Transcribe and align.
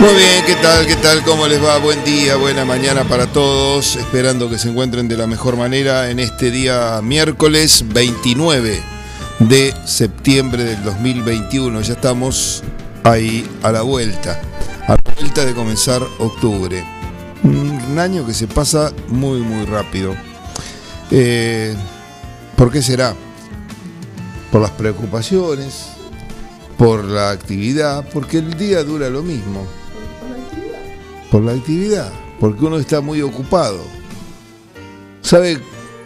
Muy 0.00 0.14
bien, 0.14 0.44
¿qué 0.46 0.54
tal? 0.54 0.86
¿Qué 0.86 0.96
tal? 0.96 1.22
¿Cómo 1.24 1.46
les 1.46 1.62
va? 1.62 1.76
Buen 1.76 2.02
día, 2.04 2.36
buena 2.36 2.64
mañana 2.64 3.04
para 3.04 3.26
todos. 3.26 3.96
Esperando 3.96 4.48
que 4.48 4.56
se 4.56 4.70
encuentren 4.70 5.08
de 5.08 5.16
la 5.18 5.26
mejor 5.26 5.58
manera 5.58 6.08
en 6.08 6.20
este 6.20 6.50
día 6.50 7.02
miércoles 7.02 7.84
29 7.86 8.80
de 9.40 9.74
septiembre 9.84 10.64
del 10.64 10.82
2021. 10.84 11.82
Ya 11.82 11.92
estamos 11.92 12.62
ahí 13.04 13.46
a 13.62 13.72
la 13.72 13.82
vuelta, 13.82 14.40
a 14.86 14.92
la 14.92 15.14
vuelta 15.16 15.44
de 15.44 15.52
comenzar 15.52 16.02
octubre. 16.18 16.82
Un 17.42 17.98
año 17.98 18.24
que 18.24 18.32
se 18.32 18.46
pasa 18.46 18.94
muy, 19.08 19.40
muy 19.40 19.66
rápido. 19.66 20.14
Eh, 21.10 21.76
¿Por 22.56 22.72
qué 22.72 22.80
será? 22.80 23.14
Por 24.50 24.62
las 24.62 24.70
preocupaciones, 24.70 25.88
por 26.78 27.04
la 27.04 27.28
actividad, 27.28 28.02
porque 28.14 28.38
el 28.38 28.56
día 28.56 28.82
dura 28.82 29.10
lo 29.10 29.22
mismo 29.22 29.66
por 31.30 31.42
la 31.42 31.52
actividad, 31.52 32.12
porque 32.38 32.64
uno 32.64 32.78
está 32.78 33.00
muy 33.00 33.22
ocupado. 33.22 33.80
¿Sabe 35.22 35.60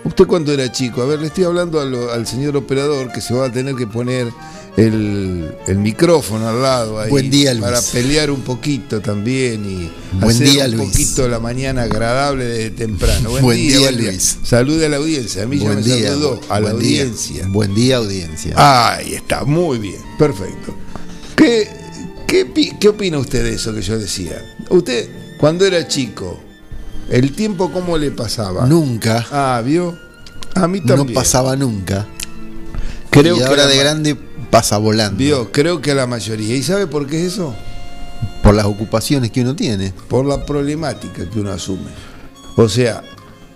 usted 0.04 0.26
cuando 0.26 0.52
era 0.52 0.70
chico? 0.70 1.02
A 1.02 1.06
ver, 1.06 1.20
le 1.20 1.28
estoy 1.28 1.44
hablando 1.44 1.80
al, 1.80 2.26
señor 2.26 2.56
operador 2.56 3.10
que 3.12 3.20
se 3.20 3.32
va 3.32 3.46
a 3.46 3.52
tener 3.52 3.74
que 3.74 3.86
poner 3.86 4.28
el, 4.76 5.56
micrófono 5.78 6.48
al 6.48 6.60
lado 6.60 6.98
ahí 6.98 7.08
Buen 7.08 7.30
día, 7.30 7.56
para 7.60 7.80
pelear 7.80 8.30
un 8.30 8.40
poquito 8.40 9.00
también 9.00 9.64
y 9.64 9.90
Buen 10.18 10.34
hacer 10.34 10.50
día, 10.50 10.64
un 10.66 10.76
Luis. 10.76 10.90
poquito 10.90 11.28
la 11.28 11.38
mañana 11.38 11.82
agradable 11.84 12.44
de 12.44 12.70
temprano. 12.70 13.30
Buen, 13.30 13.44
Buen 13.44 13.56
día. 13.56 13.90
Luis. 13.92 14.38
Salude 14.42 14.86
a 14.86 14.88
la 14.88 14.96
audiencia. 14.96 15.44
A 15.44 15.46
mí 15.46 15.58
ya 15.58 15.64
Buen 15.64 15.76
me 15.76 15.84
día. 15.84 16.08
saludó 16.10 16.40
a 16.48 16.60
la 16.60 16.70
audiencia. 16.70 17.46
Buen 17.48 17.74
día, 17.74 17.96
audiencia. 17.96 18.54
Ahí 18.56 19.14
está, 19.14 19.44
muy 19.44 19.78
bien, 19.78 20.02
perfecto. 20.18 20.74
¿Qué, 21.36 21.83
qué, 22.34 22.46
pi- 22.46 22.72
qué 22.80 22.88
opina 22.88 23.18
usted 23.18 23.44
de 23.44 23.54
eso 23.54 23.72
que 23.74 23.80
yo 23.82 23.96
decía? 23.98 24.42
Usted, 24.70 25.08
cuando 25.38 25.64
era 25.64 25.86
chico, 25.86 26.40
¿el 27.08 27.32
tiempo 27.32 27.70
cómo 27.70 27.96
le 27.96 28.10
pasaba? 28.10 28.66
nunca, 28.66 29.24
Ah, 29.30 29.62
¿vio? 29.64 29.96
A 30.56 30.66
mí 30.66 30.80
no 30.80 30.94
también. 30.96 31.14
pasaba 31.14 31.54
nunca. 31.56 32.06
Creo 33.10 33.36
y 33.36 33.38
que 33.38 33.44
ahora 33.44 33.66
de 33.68 33.76
grande 33.76 34.16
pasa 34.50 34.78
volando. 34.78 35.18
Vio, 35.18 35.52
creo 35.52 35.80
que 35.80 35.92
a 35.92 35.94
la 35.94 36.06
mayoría. 36.08 36.56
¿Y 36.56 36.62
sabe 36.62 36.86
por 36.88 37.06
qué 37.06 37.20
es 37.24 37.34
eso? 37.34 37.54
Por 38.42 38.54
las 38.54 38.64
ocupaciones 38.66 39.30
que 39.30 39.40
uno 39.42 39.54
tiene. 39.54 39.92
Por 40.08 40.24
la 40.26 40.44
problemática 40.44 41.28
que 41.30 41.38
uno 41.40 41.52
asume. 41.52 41.90
O 42.56 42.68
sea, 42.68 43.02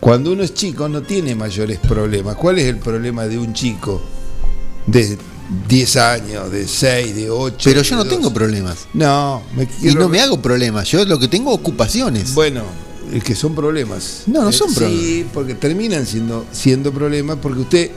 cuando 0.00 0.33
uno 0.33 0.43
es 0.44 0.55
chico 0.55 0.88
no 0.88 1.03
tiene 1.03 1.34
mayores 1.34 1.78
problemas. 1.81 2.37
¿Cuál 2.37 2.59
es 2.59 2.67
el 2.67 2.78
problema 2.78 3.27
de 3.27 3.38
un 3.38 3.53
chico 3.53 4.00
de 4.87 5.19
10 5.69 5.97
años, 5.97 6.51
de 6.51 6.67
6, 6.69 7.15
de 7.15 7.31
8? 7.31 7.57
Pero 7.65 7.83
yo 7.83 7.97
no 7.97 8.05
tengo 8.05 8.33
problemas. 8.33 8.87
No, 8.95 9.43
me 9.57 9.65
Y 9.65 9.67
quiero- 9.67 10.01
no 10.01 10.09
me 10.09 10.21
hago 10.21 10.41
problemas. 10.43 10.89
Yo 10.91 11.05
lo 11.05 11.19
que 11.19 11.29
tengo 11.29 11.53
ocupaciones. 11.53 12.35
Bueno, 12.35 12.63
es 13.13 13.25
que 13.25 13.35
son 13.35 13.55
problemas. 13.55 14.25
No, 14.27 14.43
no 14.43 14.51
Eh, 14.51 14.53
son 14.53 14.69
Sí, 14.69 14.75
problemas. 14.77 15.31
porque 15.33 15.55
terminan 15.55 16.07
siendo, 16.07 16.45
siendo 16.53 16.93
problemas 16.93 17.39
porque 17.41 17.61
usted 17.61 17.91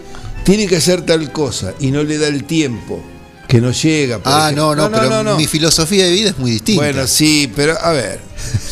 tiene 0.45 0.65
que 0.67 0.77
hacer 0.77 1.01
tal 1.05 1.31
cosa 1.31 1.73
y 1.79 1.91
no 1.91 2.03
le 2.03 2.17
da 2.17 2.27
el 2.27 2.45
tiempo, 2.45 3.01
que 3.49 3.59
no 3.59 3.71
llega. 3.71 4.21
ah, 4.23 4.43
ejemplo. 4.45 4.75
no, 4.75 4.89
no, 4.89 4.91
pero 4.97 5.09
no, 5.09 5.23
no. 5.23 5.35
mi 5.37 5.45
filosofía 5.45 6.05
de 6.05 6.11
vida 6.11 6.29
es 6.29 6.39
muy 6.39 6.51
distinta. 6.51 6.81
Bueno, 6.83 7.05
sí, 7.05 7.51
pero 7.53 7.77
a 7.79 7.91
ver, 7.91 8.21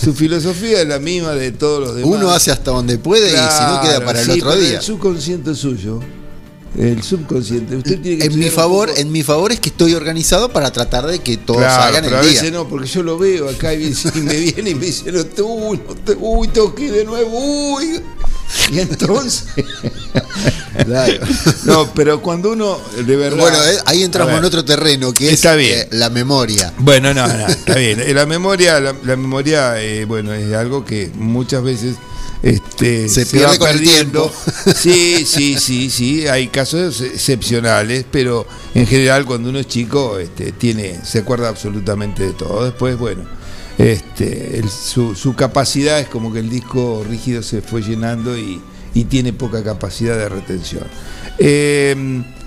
su 0.02 0.14
filosofía 0.14 0.82
es 0.82 0.88
la 0.88 1.00
misma 1.00 1.34
de 1.34 1.52
todos 1.52 1.82
los 1.82 1.96
demás. 1.98 2.10
uno 2.16 2.32
hace 2.32 2.50
hasta 2.52 2.72
donde 2.72 2.98
puede 2.98 3.28
y 3.28 3.32
si 3.32 3.36
no 3.36 3.82
queda 3.82 4.04
para 4.06 4.22
el 4.22 4.26
sí, 4.26 4.32
otro 4.40 4.52
pero 4.52 4.62
día. 4.62 4.78
El 4.78 4.82
subconsciente 4.82 5.54
suyo, 5.54 6.00
el 6.78 7.02
subconsciente, 7.04 7.76
usted 7.76 8.00
tiene 8.00 8.18
que 8.20 8.26
En 8.26 8.40
mi 8.40 8.50
favor, 8.50 8.90
en 8.96 9.12
mi 9.12 9.24
favor 9.24 9.52
es 9.52 9.60
que 9.60 9.70
estoy 9.70 9.94
organizado 9.96 10.54
para 10.54 10.72
tratar 10.72 11.08
de 11.08 11.20
que 11.20 11.38
todos 11.38 11.60
Claro, 11.62 11.84
hagan 11.84 12.04
pero 12.04 12.18
el 12.18 12.22
a 12.22 12.26
día. 12.30 12.42
veces 12.42 12.52
no, 12.54 12.68
porque 12.68 12.88
yo 12.88 13.02
lo 13.04 13.18
veo 13.18 13.50
acá 13.50 13.74
y, 13.74 13.94
me 14.16 14.36
viene 14.36 14.70
y 14.72 14.76
me 14.76 14.86
dice, 14.86 15.12
no, 15.12 15.26
te- 15.26 15.42
uy, 15.42 15.80
no 15.88 15.96
te- 15.96 16.16
uy, 16.20 16.48
tengo 16.50 16.74
que 16.76 16.84
ir 16.84 16.92
de 16.94 17.06
nuevo, 17.06 17.32
uy. 17.76 18.02
Y 18.72 18.80
entonces, 18.80 19.46
Claro. 20.86 21.14
no, 21.66 21.94
pero 21.94 22.22
cuando 22.22 22.52
uno, 22.52 22.80
de 23.06 23.16
verdad. 23.16 23.38
Bueno, 23.40 23.64
eh, 23.64 23.78
ahí 23.86 24.04
entramos 24.04 24.32
ver, 24.34 24.40
en 24.40 24.46
otro 24.46 24.66
terreno 24.66 25.12
que 25.14 25.32
Está 25.32 25.54
es 25.54 25.58
bien. 25.60 25.80
eh, 25.80 25.88
la 25.92 26.10
memoria. 26.10 26.74
Bueno, 26.78 27.14
no, 27.14 27.28
no, 27.28 27.48
está 27.48 27.76
bien. 27.76 28.00
Eh, 28.00 28.14
La 28.14 28.26
memoria, 28.26 28.80
la, 28.80 28.94
la 29.04 29.16
memoria, 29.16 29.82
eh, 29.82 30.06
bueno, 30.06 30.34
es 30.34 30.54
algo 30.56 30.84
que 30.86 31.12
muchas 31.16 31.62
veces 31.64 31.96
este, 32.42 33.10
Se 33.10 33.26
va 33.26 33.32
pierde 33.32 33.58
con 33.60 33.70
el 33.70 33.76
perdiendo. 33.78 34.22
tiempo. 34.30 34.74
Sí, 34.76 35.26
sí, 35.26 35.58
sí, 35.60 35.90
sí. 35.90 36.28
Hay 36.28 36.48
casos 36.48 37.02
excepcionales, 37.02 38.06
pero 38.12 38.46
en 38.76 38.86
general 38.88 39.26
cuando 39.26 39.50
uno 39.50 39.60
es 39.60 39.68
chico, 39.68 40.18
este, 40.20 40.52
tiene, 40.52 41.00
se 41.04 41.20
acuerda 41.20 41.50
absolutamente 41.50 42.24
de 42.26 42.34
todo. 42.34 42.64
Después, 42.66 42.98
bueno, 42.98 43.24
este, 43.78 44.58
el- 44.60 44.70
su, 44.70 45.16
su 45.16 45.36
capacidad 45.36 46.00
es 46.00 46.08
como 46.08 46.32
que 46.34 46.40
el 46.40 46.50
disco 46.50 47.04
rígido 47.08 47.42
se 47.44 47.62
fue 47.62 47.82
llenando 47.82 48.38
y, 48.38 48.62
y 48.94 49.06
tiene 49.06 49.34
poca 49.34 49.64
capacidad 49.64 50.18
de 50.18 50.30
retención. 50.30 50.84
Eh, 51.38 51.96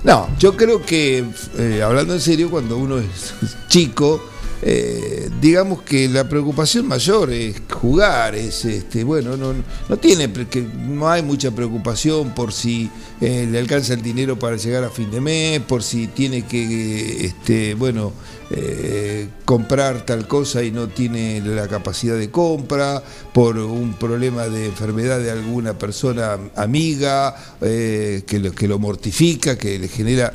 no, 0.04 0.28
yo 0.38 0.56
creo 0.56 0.82
que, 0.84 1.24
eh, 1.58 1.82
hablando 1.82 2.14
en 2.14 2.20
serio, 2.20 2.50
cuando 2.50 2.76
uno 2.76 2.98
es 2.98 3.34
chico, 3.68 4.22
eh, 4.64 5.28
digamos 5.40 5.82
que 5.82 6.08
la 6.08 6.28
preocupación 6.28 6.86
mayor 6.86 7.32
es 7.32 7.60
jugar, 7.68 8.36
es 8.36 8.64
este, 8.64 9.02
bueno, 9.02 9.36
no, 9.36 9.52
no 9.88 9.96
tiene 9.96 10.32
que 10.32 10.62
no 10.62 11.10
hay 11.10 11.20
mucha 11.20 11.50
preocupación 11.50 12.32
por 12.32 12.52
si 12.52 12.88
eh, 13.20 13.48
le 13.50 13.58
alcanza 13.58 13.94
el 13.94 14.02
dinero 14.02 14.38
para 14.38 14.56
llegar 14.56 14.84
a 14.84 14.90
fin 14.90 15.10
de 15.10 15.20
mes, 15.20 15.60
por 15.60 15.82
si 15.82 16.06
tiene 16.06 16.46
que 16.46 17.26
este, 17.26 17.74
bueno, 17.74 18.12
eh, 18.50 19.26
comprar 19.44 20.06
tal 20.06 20.28
cosa 20.28 20.62
y 20.62 20.70
no 20.70 20.86
tiene 20.86 21.40
la 21.40 21.66
capacidad 21.66 22.16
de 22.16 22.30
compra, 22.30 23.02
por 23.32 23.58
un 23.58 23.94
problema 23.94 24.46
de 24.46 24.66
enfermedad 24.66 25.18
de 25.18 25.32
alguna 25.32 25.76
persona 25.76 26.38
amiga, 26.54 27.34
que, 27.60 28.40
lo, 28.40 28.52
que 28.52 28.68
lo 28.68 28.78
mortifica, 28.78 29.58
que 29.58 29.80
le 29.80 29.88
genera 29.88 30.32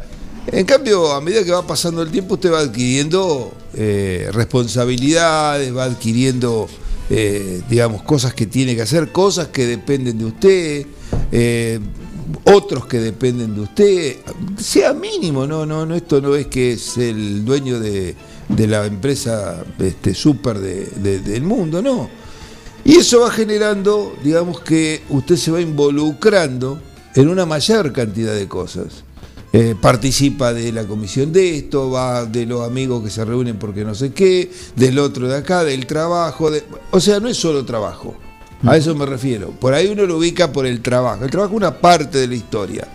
en 0.51 0.65
cambio, 0.65 1.11
a 1.13 1.21
medida 1.21 1.43
que 1.43 1.51
va 1.51 1.65
pasando 1.65 2.01
el 2.01 2.09
tiempo, 2.09 2.35
usted 2.35 2.51
va 2.51 2.59
adquiriendo 2.59 3.51
eh, 3.73 4.29
responsabilidades, 4.31 5.75
va 5.75 5.83
adquiriendo, 5.85 6.67
eh, 7.09 7.61
digamos, 7.69 8.03
cosas 8.03 8.33
que 8.33 8.45
tiene 8.45 8.75
que 8.75 8.81
hacer, 8.81 9.11
cosas 9.11 9.47
que 9.49 9.65
dependen 9.65 10.17
de 10.17 10.25
usted, 10.25 10.85
eh, 11.31 11.79
otros 12.45 12.85
que 12.85 12.99
dependen 12.99 13.55
de 13.55 13.61
usted, 13.61 14.15
sea 14.57 14.93
mínimo, 14.93 15.45
no, 15.47 15.65
no, 15.65 15.85
no, 15.85 15.95
esto 15.95 16.21
no 16.21 16.35
es 16.35 16.47
que 16.47 16.73
es 16.73 16.97
el 16.97 17.43
dueño 17.45 17.79
de, 17.79 18.15
la 18.67 18.85
empresa 18.85 19.63
este, 19.79 20.13
súper 20.13 20.59
de- 20.59 20.85
de- 20.85 21.19
del 21.19 21.43
mundo, 21.43 21.81
no. 21.81 22.09
Y 22.85 22.95
eso 22.95 23.19
va 23.21 23.31
generando, 23.31 24.15
digamos 24.23 24.61
que 24.61 25.01
usted 25.09 25.35
se 25.35 25.51
va 25.51 25.59
involucrando 25.59 26.79
en 27.15 27.27
una 27.27 27.45
mayor 27.45 27.91
cantidad 27.91 28.33
de 28.33 28.47
cosas. 28.47 29.03
Eh, 29.53 29.75
participa 29.79 30.53
de 30.53 30.71
la 30.73 30.83
comisión 30.85 31.31
de 31.31 31.57
esto, 31.57 31.89
va 31.89 32.25
de 32.25 32.45
los 32.45 32.67
amigos 32.67 33.01
que 33.03 33.09
se 33.09 33.23
reúnen 33.23 33.57
porque 33.57 33.85
no 33.85 33.95
sé 33.95 34.11
qué, 34.11 34.51
del 34.75 34.99
otro 34.99 35.27
de 35.27 35.37
acá, 35.37 35.63
del 35.63 35.85
trabajo. 35.87 36.51
de- 36.51 36.63
o 36.91 36.99
sea, 36.99 37.19
no 37.21 37.29
es 37.29 37.37
solo 37.37 37.63
trabajo. 37.65 38.13
A 38.65 38.75
eso 38.75 38.93
me 38.95 39.05
refiero. 39.05 39.51
Por 39.51 39.73
ahí 39.73 39.87
uno 39.87 40.05
lo 40.05 40.17
ubica 40.17 40.51
por 40.51 40.65
el 40.65 40.81
trabajo. 40.81 41.23
El 41.23 41.31
trabajo 41.31 41.53
es 41.53 41.57
una 41.57 41.77
parte 41.79 42.17
de 42.17 42.27
la 42.27 42.35
historia. 42.35 42.87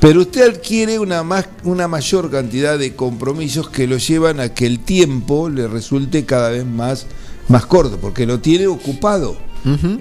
Pero 0.00 0.20
usted 0.20 0.42
adquiere 0.50 0.98
una, 0.98 1.22
más, 1.22 1.46
una 1.62 1.88
mayor 1.88 2.30
cantidad 2.30 2.78
de 2.78 2.94
compromisos 2.94 3.70
que 3.70 3.86
lo 3.86 3.96
llevan 3.96 4.40
a 4.40 4.52
que 4.52 4.66
el 4.66 4.80
tiempo 4.80 5.48
le 5.48 5.66
resulte 5.68 6.26
cada 6.26 6.50
vez 6.50 6.66
más, 6.66 7.06
más 7.48 7.64
corto, 7.64 7.96
porque 7.98 8.26
lo 8.26 8.40
tiene 8.40 8.66
ocupado. 8.66 9.36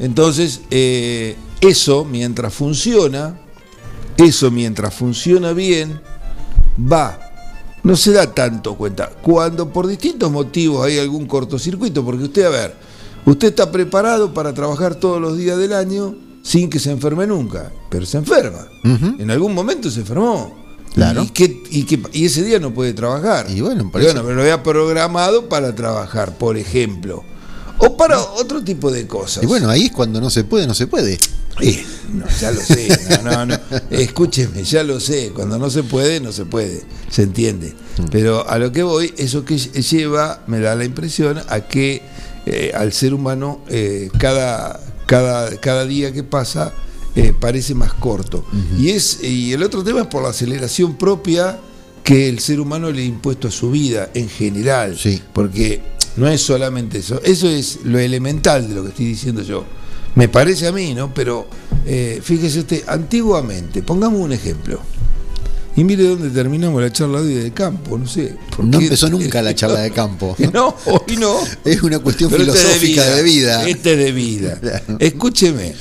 Entonces, 0.01 0.59
eh, 0.71 1.35
eso, 1.61 2.03
mientras 2.03 2.53
funciona, 2.53 3.39
Eso 4.17 4.51
mientras 4.51 4.93
funciona 4.93 5.53
bien, 5.53 5.99
va. 6.91 7.19
No 7.83 7.97
se 7.97 8.11
da 8.13 8.33
tanto 8.33 8.75
cuenta. 8.75 9.09
Cuando 9.21 9.69
por 9.69 9.87
distintos 9.87 10.31
motivos 10.31 10.85
hay 10.85 10.99
algún 10.99 11.25
cortocircuito, 11.25 12.03
porque 12.05 12.23
usted, 12.25 12.45
a 12.45 12.49
ver, 12.49 12.75
usted 13.25 13.49
está 13.49 13.71
preparado 13.71 14.33
para 14.33 14.53
trabajar 14.53 14.95
todos 14.95 15.19
los 15.21 15.37
días 15.37 15.57
del 15.57 15.73
año 15.73 16.15
sin 16.43 16.69
que 16.69 16.79
se 16.79 16.91
enferme 16.91 17.27
nunca, 17.27 17.71
pero 17.89 18.05
se 18.05 18.17
enferma. 18.17 18.67
En 19.19 19.29
algún 19.31 19.53
momento 19.53 19.89
se 19.91 20.01
enfermó. 20.01 20.61
Claro. 20.93 21.23
¿Y, 21.23 21.29
qué- 21.29 21.63
y 21.71 21.83
qué- 21.85 22.03
y 22.13 22.25
ese 22.25 22.43
día 22.43 22.59
no 22.59 22.71
puede 22.73 22.93
trabajar. 22.93 23.47
Y 23.49 23.61
bueno, 23.61 23.81
Y 23.85 23.89
pero 23.91 24.13
lo 24.35 24.41
había 24.41 24.61
programado 24.61 25.49
para 25.49 25.73
trabajar, 25.73 26.37
por 26.37 26.55
ejemplo. 26.55 27.23
O 27.79 27.97
para 27.97 28.21
otro 28.21 28.63
tipo 28.63 28.91
de 28.91 29.07
cosas. 29.07 29.43
Y 29.43 29.47
bueno, 29.47 29.69
ahí 29.69 29.85
es 29.85 29.91
cuando 29.91 30.21
no 30.21 30.29
se 30.29 30.43
puede, 30.43 30.67
no 30.67 30.75
se 30.75 30.85
puede. 30.87 31.17
Eh, 31.61 31.85
no, 32.13 32.25
ya 32.39 32.51
lo 32.51 32.61
sé, 32.61 32.87
no, 33.23 33.31
no, 33.31 33.45
no. 33.45 33.59
Escúcheme, 33.89 34.63
ya 34.63 34.83
lo 34.83 34.99
sé. 34.99 35.31
Cuando 35.33 35.57
no 35.57 35.69
se 35.69 35.83
puede, 35.83 36.19
no 36.19 36.31
se 36.31 36.45
puede. 36.45 36.83
Se 37.09 37.23
entiende. 37.23 37.73
Pero 38.11 38.47
a 38.49 38.57
lo 38.57 38.71
que 38.71 38.83
voy, 38.83 39.13
eso 39.17 39.45
que 39.45 39.57
lleva, 39.57 40.43
me 40.47 40.59
da 40.59 40.75
la 40.75 40.85
impresión, 40.85 41.41
a 41.47 41.61
que 41.61 42.01
eh, 42.45 42.71
al 42.73 42.91
ser 42.91 43.13
humano 43.13 43.61
eh, 43.69 44.09
cada, 44.17 44.79
cada, 45.05 45.55
cada 45.57 45.85
día 45.85 46.11
que 46.11 46.23
pasa 46.23 46.73
eh, 47.15 47.33
parece 47.39 47.75
más 47.75 47.93
corto. 47.93 48.45
y, 48.77 48.89
es, 48.89 49.23
y 49.23 49.53
el 49.53 49.63
otro 49.63 49.83
tema 49.83 50.01
es 50.01 50.07
por 50.07 50.23
la 50.23 50.29
aceleración 50.29 50.97
propia 50.97 51.59
que 52.03 52.27
el 52.27 52.39
ser 52.39 52.59
humano 52.59 52.91
le 52.91 53.01
ha 53.01 53.05
impuesto 53.05 53.47
a 53.47 53.51
su 53.51 53.71
vida 53.71 54.09
en 54.13 54.27
general. 54.27 54.97
Sí. 54.97 55.21
Porque 55.31 55.81
no 56.17 56.27
es 56.27 56.41
solamente 56.41 56.99
eso. 56.99 57.21
Eso 57.23 57.47
es 57.47 57.79
lo 57.83 57.99
elemental 57.99 58.67
de 58.67 58.75
lo 58.75 58.83
que 58.83 58.89
estoy 58.89 59.05
diciendo 59.05 59.41
yo. 59.41 59.63
Me 60.15 60.27
parece 60.27 60.67
a 60.67 60.71
mí, 60.71 60.93
¿no? 60.93 61.13
Pero 61.13 61.47
eh, 61.85 62.19
fíjese 62.23 62.59
usted, 62.59 62.83
antiguamente, 62.87 63.81
pongamos 63.83 64.19
un 64.21 64.31
ejemplo. 64.33 64.79
Y 65.75 65.83
mire 65.83 66.03
dónde 66.07 66.29
terminamos 66.29 66.79
la 66.83 66.91
charla 66.93 67.19
hoy 67.19 67.33
del 67.33 67.51
campo, 67.51 67.97
no 67.97 68.05
sé. 68.07 68.35
¿por 68.55 68.63
No 68.63 68.77
qué? 68.77 68.85
empezó 68.85 69.09
nunca 69.09 69.41
la 69.41 69.55
charla 69.55 69.79
de 69.79 69.89
campo. 69.91 70.35
No, 70.53 70.75
hoy 70.85 71.17
no. 71.17 71.35
Es 71.65 71.81
una 71.81 71.97
cuestión 71.97 72.29
Pero 72.29 72.43
este 72.43 72.57
filosófica 72.59 73.05
de 73.15 73.23
vida. 73.23 73.67
Este 73.67 73.93
es 73.93 73.97
de 73.97 74.11
vida. 74.11 74.59
Claro. 74.61 74.97
Escúcheme. 74.99 75.73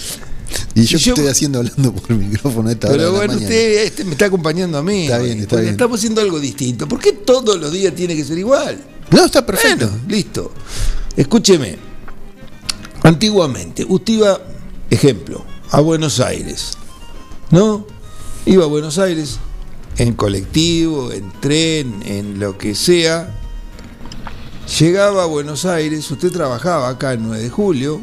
Y 0.74 0.84
yo, 0.84 0.96
y 0.96 1.00
yo- 1.00 1.12
estoy 1.14 1.28
haciendo 1.28 1.58
hablando 1.58 1.92
por 1.94 2.10
el 2.12 2.18
micrófono 2.18 2.70
esta 2.70 2.88
hora 2.88 2.96
Pero 2.96 3.06
de 3.08 3.12
la 3.12 3.18
bueno, 3.18 3.32
mañana. 3.34 3.50
usted 3.50 3.84
este, 3.84 4.04
me 4.04 4.12
está 4.12 4.24
acompañando 4.26 4.78
a 4.78 4.82
mí. 4.82 5.04
Está 5.04 5.18
bien, 5.18 5.40
está 5.40 5.56
bien. 5.60 5.72
Estamos 5.72 5.98
haciendo 6.00 6.22
algo 6.22 6.40
distinto. 6.40 6.88
¿Por 6.88 6.98
qué 6.98 7.12
todos 7.12 7.60
los 7.60 7.70
días 7.70 7.94
tiene 7.94 8.16
que 8.16 8.24
ser 8.24 8.38
igual? 8.38 8.78
No, 9.10 9.26
está 9.26 9.44
perfecto. 9.44 9.88
Bueno, 9.88 10.04
listo. 10.08 10.52
Escúcheme. 11.16 11.91
Antiguamente, 13.02 13.84
usted 13.88 14.14
iba, 14.14 14.40
ejemplo, 14.90 15.44
a 15.70 15.80
Buenos 15.80 16.20
Aires. 16.20 16.78
¿No? 17.50 17.86
Iba 18.46 18.64
a 18.64 18.68
Buenos 18.68 18.98
Aires 18.98 19.38
en 19.98 20.14
colectivo, 20.14 21.12
en 21.12 21.32
tren, 21.40 22.02
en 22.06 22.38
lo 22.38 22.56
que 22.56 22.74
sea. 22.74 23.34
Llegaba 24.78 25.24
a 25.24 25.26
Buenos 25.26 25.64
Aires, 25.64 26.10
usted 26.10 26.30
trabajaba 26.30 26.88
acá 26.88 27.12
en 27.12 27.24
9 27.24 27.42
de 27.42 27.50
julio. 27.50 28.00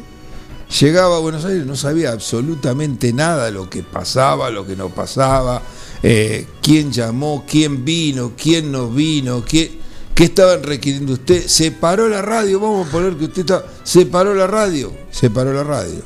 Llegaba 0.80 1.16
a 1.16 1.20
Buenos 1.20 1.44
Aires, 1.44 1.66
no 1.66 1.74
sabía 1.74 2.12
absolutamente 2.12 3.12
nada 3.12 3.50
lo 3.50 3.68
que 3.68 3.82
pasaba, 3.82 4.50
lo 4.50 4.64
que 4.64 4.76
no 4.76 4.88
pasaba, 4.90 5.62
eh, 6.02 6.46
quién 6.62 6.92
llamó, 6.92 7.44
quién 7.48 7.84
vino, 7.84 8.32
quién 8.40 8.70
no 8.70 8.88
vino, 8.88 9.44
qué, 9.44 9.79
qué 10.20 10.24
estaban 10.26 10.62
requiriendo 10.62 11.14
usted. 11.14 11.46
Se 11.46 11.70
paró 11.70 12.06
la 12.06 12.20
radio, 12.20 12.60
vamos 12.60 12.86
a 12.86 12.90
poner 12.90 13.16
que 13.16 13.24
usted 13.24 13.40
está. 13.40 13.64
Se 13.82 14.04
paró 14.04 14.34
la 14.34 14.46
radio, 14.46 14.92
se 15.10 15.30
paró 15.30 15.50
la 15.54 15.64
radio. 15.64 16.02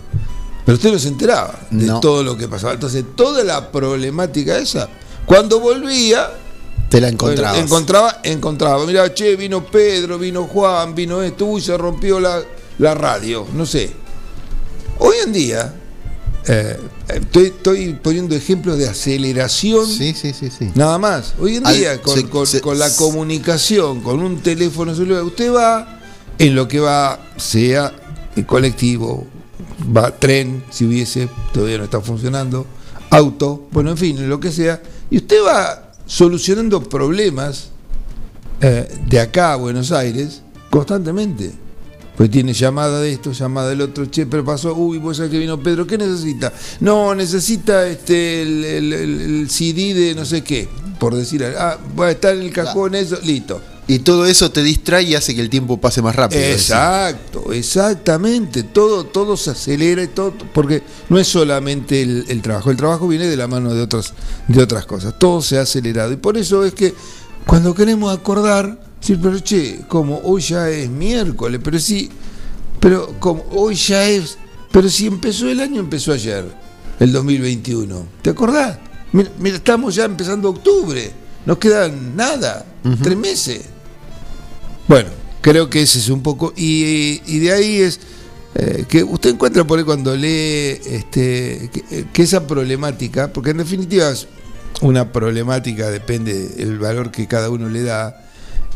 Pero 0.64 0.76
usted 0.76 0.92
no 0.92 1.00
se 1.00 1.08
enteraba 1.08 1.58
de 1.68 1.86
No. 1.86 1.98
todo 1.98 2.22
lo 2.22 2.36
que 2.36 2.46
pasaba. 2.46 2.74
Entonces, 2.74 3.04
toda 3.16 3.42
la 3.42 3.72
problemática 3.72 4.56
esa, 4.56 4.88
cuando 5.26 5.58
volvía, 5.58 6.30
Te 6.88 7.00
la 7.00 7.08
bueno, 7.08 7.14
encontrabas. 7.16 7.58
encontraba, 7.58 8.20
encontraba. 8.22 8.86
Mira, 8.86 9.12
che, 9.12 9.34
vino 9.34 9.66
Pedro, 9.66 10.16
vino 10.16 10.44
Juan, 10.44 10.94
vino 10.94 11.20
esto, 11.20 11.46
uy, 11.46 11.60
se 11.60 11.76
rompió 11.76 12.20
la, 12.20 12.40
la 12.78 12.94
radio, 12.94 13.44
no 13.52 13.66
sé. 13.66 13.90
Hoy 15.00 15.16
en 15.26 15.32
día, 15.32 15.74
eh, 16.46 16.78
estoy, 17.08 17.44
estoy 17.46 17.94
poniendo 17.94 18.34
ejemplos 18.34 18.78
de 18.78 18.88
aceleración, 18.88 19.86
Sí, 19.86 20.14
sí, 20.14 20.32
sí, 20.32 20.50
sí. 20.50 20.70
nada 20.74 20.98
más. 20.98 21.34
Hoy 21.40 21.56
en 21.56 21.66
Al- 21.66 21.76
día, 21.76 22.02
con, 22.02 22.14
se- 22.16 22.28
con- 22.28 22.46
se- 22.46 22.60
con 22.60 22.78
la 22.78 22.94
comunicación, 22.96 24.00
con 24.02 24.20
un 24.20 24.38
teléfono 24.38 24.94
celular, 24.94 25.22
usted 25.22 25.52
va 25.52 26.00
en 26.38 26.54
lo 26.54 26.68
que 26.68 26.80
va, 26.80 27.20
sea 27.36 27.92
el 28.36 28.44
colectivo, 28.46 29.26
va 29.96 30.10
tren, 30.18 30.64
si 30.70 30.84
hubiese, 30.84 31.28
todavía 31.52 31.78
no 31.78 31.84
está 31.84 32.00
funcionando, 32.00 32.66
auto, 33.10 33.68
bueno, 33.70 33.90
en 33.92 33.96
fin, 33.96 34.28
lo 34.28 34.40
que 34.40 34.50
sea, 34.52 34.82
y 35.10 35.18
usted 35.18 35.38
va 35.46 35.92
solucionando 36.06 36.82
problemas 36.82 37.68
eh, 38.60 38.88
de 39.08 39.20
acá 39.20 39.52
a 39.52 39.56
Buenos 39.56 39.92
Aires 39.92 40.42
constantemente. 40.70 41.52
Pues 42.16 42.30
tiene 42.30 42.52
llamada 42.52 43.00
de 43.00 43.10
esto, 43.12 43.32
llamada 43.32 43.70
del 43.70 43.80
otro, 43.80 44.06
che, 44.06 44.24
pero 44.26 44.44
pasó, 44.44 44.72
uy, 44.74 44.98
vos 44.98 45.16
sabés 45.16 45.32
que 45.32 45.38
vino 45.38 45.60
Pedro, 45.60 45.84
¿qué 45.86 45.98
necesita? 45.98 46.52
No, 46.80 47.12
necesita 47.14 47.86
este 47.88 48.42
el, 48.42 48.64
el- 48.64 48.92
el- 48.92 49.20
el 49.20 49.50
CD 49.50 49.94
de 49.94 50.14
no 50.14 50.24
sé 50.24 50.44
qué, 50.44 50.68
por 51.00 51.14
decir, 51.16 51.44
ah, 51.44 51.76
va 51.98 52.06
a 52.06 52.10
estar 52.12 52.34
en 52.36 52.42
el 52.42 52.52
cajón 52.52 52.94
eso, 52.94 53.18
listo. 53.24 53.60
Y 53.86 53.98
todo 53.98 54.24
eso 54.24 54.50
te 54.50 54.62
distrae 54.62 55.02
y 55.02 55.14
hace 55.14 55.34
que 55.34 55.42
el 55.42 55.50
tiempo 55.50 55.78
pase 55.78 56.00
más 56.00 56.16
rápido. 56.16 56.40
Exacto, 56.40 57.52
exactamente. 57.52 58.62
Todo, 58.62 59.04
todo 59.04 59.36
se 59.36 59.50
acelera 59.50 60.02
y 60.02 60.06
todo, 60.08 60.32
porque 60.54 60.82
no 61.10 61.18
es 61.18 61.26
solamente 61.28 62.00
el, 62.00 62.24
el 62.28 62.40
trabajo. 62.40 62.70
El 62.70 62.78
trabajo 62.78 63.06
viene 63.08 63.26
de 63.26 63.36
la 63.36 63.46
mano 63.46 63.74
de 63.74 63.82
otras, 63.82 64.14
de 64.48 64.62
otras 64.62 64.86
cosas. 64.86 65.18
Todo 65.18 65.42
se 65.42 65.58
ha 65.58 65.62
acelerado. 65.62 66.12
Y 66.12 66.16
por 66.16 66.38
eso 66.38 66.64
es 66.64 66.72
que 66.72 66.94
cuando 67.46 67.74
queremos 67.74 68.16
acordar, 68.16 68.78
decir, 69.04 69.18
pero 69.22 69.38
che, 69.40 69.84
como 69.86 70.18
hoy 70.24 70.40
ya 70.40 70.70
es 70.70 70.88
miércoles, 70.88 71.60
pero 71.62 71.78
sí, 71.78 72.08
pero 72.80 73.14
como 73.18 73.44
hoy 73.50 73.74
ya 73.74 74.08
es, 74.08 74.38
pero 74.72 74.88
si 74.88 75.06
empezó 75.06 75.48
el 75.48 75.60
año, 75.60 75.80
empezó 75.80 76.12
ayer, 76.12 76.44
el 76.98 77.12
2021. 77.12 78.06
¿Te 78.22 78.30
acordás? 78.30 78.78
Mira, 79.12 79.30
mira, 79.38 79.56
estamos 79.56 79.94
ya 79.94 80.04
empezando 80.04 80.48
octubre. 80.48 81.12
Nos 81.44 81.58
quedan 81.58 82.16
nada, 82.16 82.64
tres 83.02 83.16
meses. 83.16 83.62
Bueno, 84.88 85.10
creo 85.42 85.68
que 85.68 85.82
ese 85.82 85.98
es 85.98 86.08
un 86.08 86.22
poco. 86.22 86.54
Y, 86.56 87.20
y 87.26 87.38
de 87.40 87.52
ahí 87.52 87.76
es 87.82 88.00
eh, 88.54 88.86
que 88.88 89.04
usted 89.04 89.30
encuentra 89.30 89.64
por 89.64 89.78
ahí 89.78 89.84
cuando 89.84 90.16
lee 90.16 90.80
este, 90.86 91.70
que, 91.70 92.06
que 92.10 92.22
esa 92.22 92.46
problemática, 92.46 93.32
porque 93.32 93.50
en 93.50 93.58
definitiva 93.58 94.08
es 94.08 94.26
una 94.80 95.12
problemática, 95.12 95.90
depende 95.90 96.48
del 96.48 96.78
valor 96.78 97.10
que 97.10 97.26
cada 97.26 97.50
uno 97.50 97.68
le 97.68 97.82
da. 97.82 98.23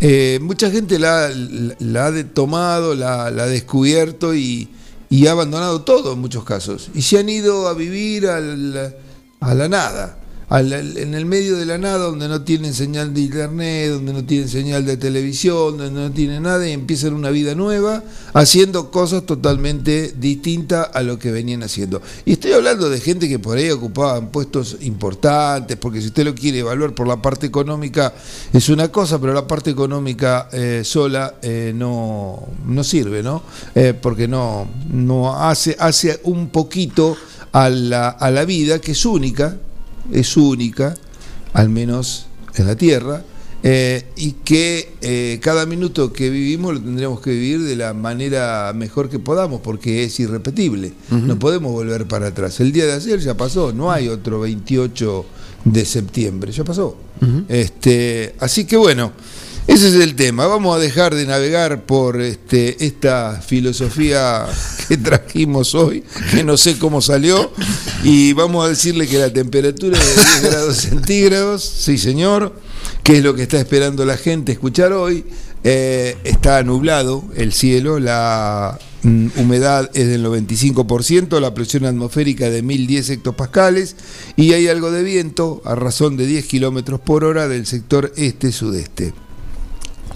Eh, 0.01 0.39
mucha 0.43 0.71
gente 0.71 0.99
la, 0.99 1.27
ha 1.27 2.25
tomado, 2.35 2.95
la, 2.95 3.31
la 3.31 3.45
ha 3.45 3.47
descubierto 3.47 4.35
y, 4.35 4.69
y 5.11 5.27
ha 5.27 5.33
abandonado 5.33 5.83
todo 5.83 6.13
en 6.13 6.21
muchos 6.21 6.45
casos. 6.45 6.91
Y 6.95 7.03
se 7.03 7.19
han 7.19 7.29
ido 7.29 7.69
a 7.69 7.75
vivir 7.75 8.27
al- 8.29 8.97
a 9.41 9.55
la 9.55 9.69
nada 9.69 10.18
en 10.51 11.13
el 11.13 11.27
medio 11.27 11.59
de 11.59 11.67
la 11.67 11.77
nada, 11.77 11.99
donde 11.99 12.27
no 12.27 12.41
tienen 12.41 12.73
señal 12.73 13.13
de 13.13 13.21
internet, 13.21 13.91
donde 13.91 14.15
no 14.15 14.25
tienen 14.25 14.49
señal 14.49 14.87
de 14.87 14.97
televisión, 14.97 15.77
donde 15.77 15.91
no 15.91 16.11
tienen 16.11 16.45
nada, 16.45 16.67
y 16.67 16.73
empiezan 16.73 17.13
una 17.13 17.29
vida 17.29 17.55
nueva, 17.55 18.03
haciendo 18.33 18.91
cosas 18.91 19.27
totalmente 19.27 20.15
distintas 20.19 20.89
a 20.95 21.03
lo 21.03 21.19
que 21.19 21.33
venían 21.33 21.63
haciendo. 21.63 22.01
Y 22.25 22.33
estoy 22.33 22.53
hablando 22.53 22.89
de 22.89 22.99
gente 22.99 23.29
que 23.29 23.39
por 23.39 23.59
ahí 23.59 23.69
ocupaban 23.71 24.29
puestos 24.29 24.79
importantes, 24.81 25.77
porque 25.77 26.01
si 26.01 26.07
usted 26.07 26.25
lo 26.25 26.35
quiere 26.35 26.61
evaluar 26.61 26.95
por 26.95 27.07
la 27.07 27.21
parte 27.21 27.47
económica, 27.47 28.15
es 28.51 28.71
una 28.71 28.89
cosa, 28.89 29.21
pero 29.21 29.35
la 29.35 29.47
parte 29.47 29.69
económica 29.69 30.49
eh, 30.51 30.81
sola 30.83 31.35
eh, 31.43 31.73
no, 31.75 32.49
no 32.67 32.85
sirve, 32.85 33.23
¿no? 33.23 33.43
Eh, 33.75 33.93
porque 34.01 34.27
no, 34.27 34.67
no 34.91 35.37
hace, 35.37 35.77
hace 35.79 36.21
un 36.25 36.49
poquito 36.49 37.19
a 37.53 37.69
la, 37.69 38.09
a 38.09 38.31
la 38.31 38.47
vida, 38.47 38.79
que 38.79 38.93
es 38.93 39.05
única, 39.05 39.55
es 40.13 40.37
única, 40.37 40.95
al 41.53 41.69
menos 41.69 42.27
en 42.57 42.67
la 42.67 42.77
Tierra, 42.77 43.25
eh, 43.63 44.07
y 44.17 44.33
que 44.45 44.93
eh, 45.01 45.41
cada 45.43 45.67
minuto 45.67 46.13
que 46.13 46.31
vivimos 46.31 46.75
lo 46.75 46.81
tendremos 46.81 47.21
que 47.21 47.31
vivir 47.31 47.63
de 47.63 47.75
la 47.75 47.93
manera 47.93 48.73
mejor 48.75 49.09
que 49.09 49.19
podamos, 49.19 49.61
porque 49.61 50.05
es 50.05 50.21
irrepetible. 50.21 50.93
No 51.11 51.39
podemos 51.39 51.73
volver 51.73 52.07
para 52.07 52.29
atrás. 52.29 52.61
El 52.61 52.73
día 52.73 52.87
de 52.87 52.93
ayer 52.93 53.19
ya 53.19 53.37
pasó, 53.37 53.73
no 53.73 53.91
hay 53.91 54.09
otro 54.09 54.41
28 54.41 55.27
de 55.65 55.85
septiembre, 55.85 56.53
ya 56.53 56.65
pasó. 56.65 56.97
este, 57.49 58.35
así 58.39 58.65
que 58.65 58.77
bueno. 58.77 59.13
Ese 59.69 59.89
es 59.89 59.95
el 59.97 60.17
tema. 60.17 60.47
Vamos 60.47 60.75
a 60.75 60.81
dejar 60.81 61.15
de 61.15 61.27
navegar 61.27 61.85
por 61.85 62.23
este, 62.23 62.87
esta 62.87 63.43
filosofía 63.43 64.47
que 64.89 64.97
trajimos 64.97 65.75
hoy, 65.75 66.03
que 66.31 66.43
no 66.43 66.57
sé 66.57 66.79
cómo 66.79 67.03
salió, 67.03 67.53
y 68.03 68.33
vamos 68.33 68.65
a 68.65 68.71
decirle 68.71 69.07
que 69.07 69.19
la 69.19 69.31
temperatura 69.31 69.99
es 69.99 70.17
de 70.17 70.41
10 70.41 70.43
grados 70.51 70.77
centígrados, 70.79 71.63
sí 71.63 71.99
señor, 71.99 72.59
que 73.05 73.19
es 73.19 73.23
lo 73.23 73.35
que 73.35 73.43
está 73.43 73.59
esperando 73.59 74.07
la 74.07 74.17
gente 74.17 74.53
escuchar 74.53 74.95
hoy. 74.95 75.27
Eh, 75.65 76.17
está 76.25 76.63
nublado 76.63 77.23
el 77.37 77.53
cielo, 77.53 77.99
la, 78.01 78.79
mm, 79.03 79.29
humedad 79.37 79.91
es 79.93 80.09
del 80.09 80.25
95%, 80.25 81.41
la 81.41 81.53
presión 81.53 81.85
atmosférica 81.85 82.49
de 82.49 82.63
1010 82.63 83.11
hectopascales 83.11 83.97
y 84.35 84.55
hay 84.55 84.69
algo 84.69 84.91
de 84.91 85.03
viento 85.03 85.61
a 85.67 85.75
razón 85.75 86.17
de 86.17 86.27
10 86.27 86.47
kilómetros 86.47 87.01
por 87.01 87.25
hora 87.25 87.49
del 87.49 87.67
sector 87.67 88.15
este-sudeste. 88.17 89.13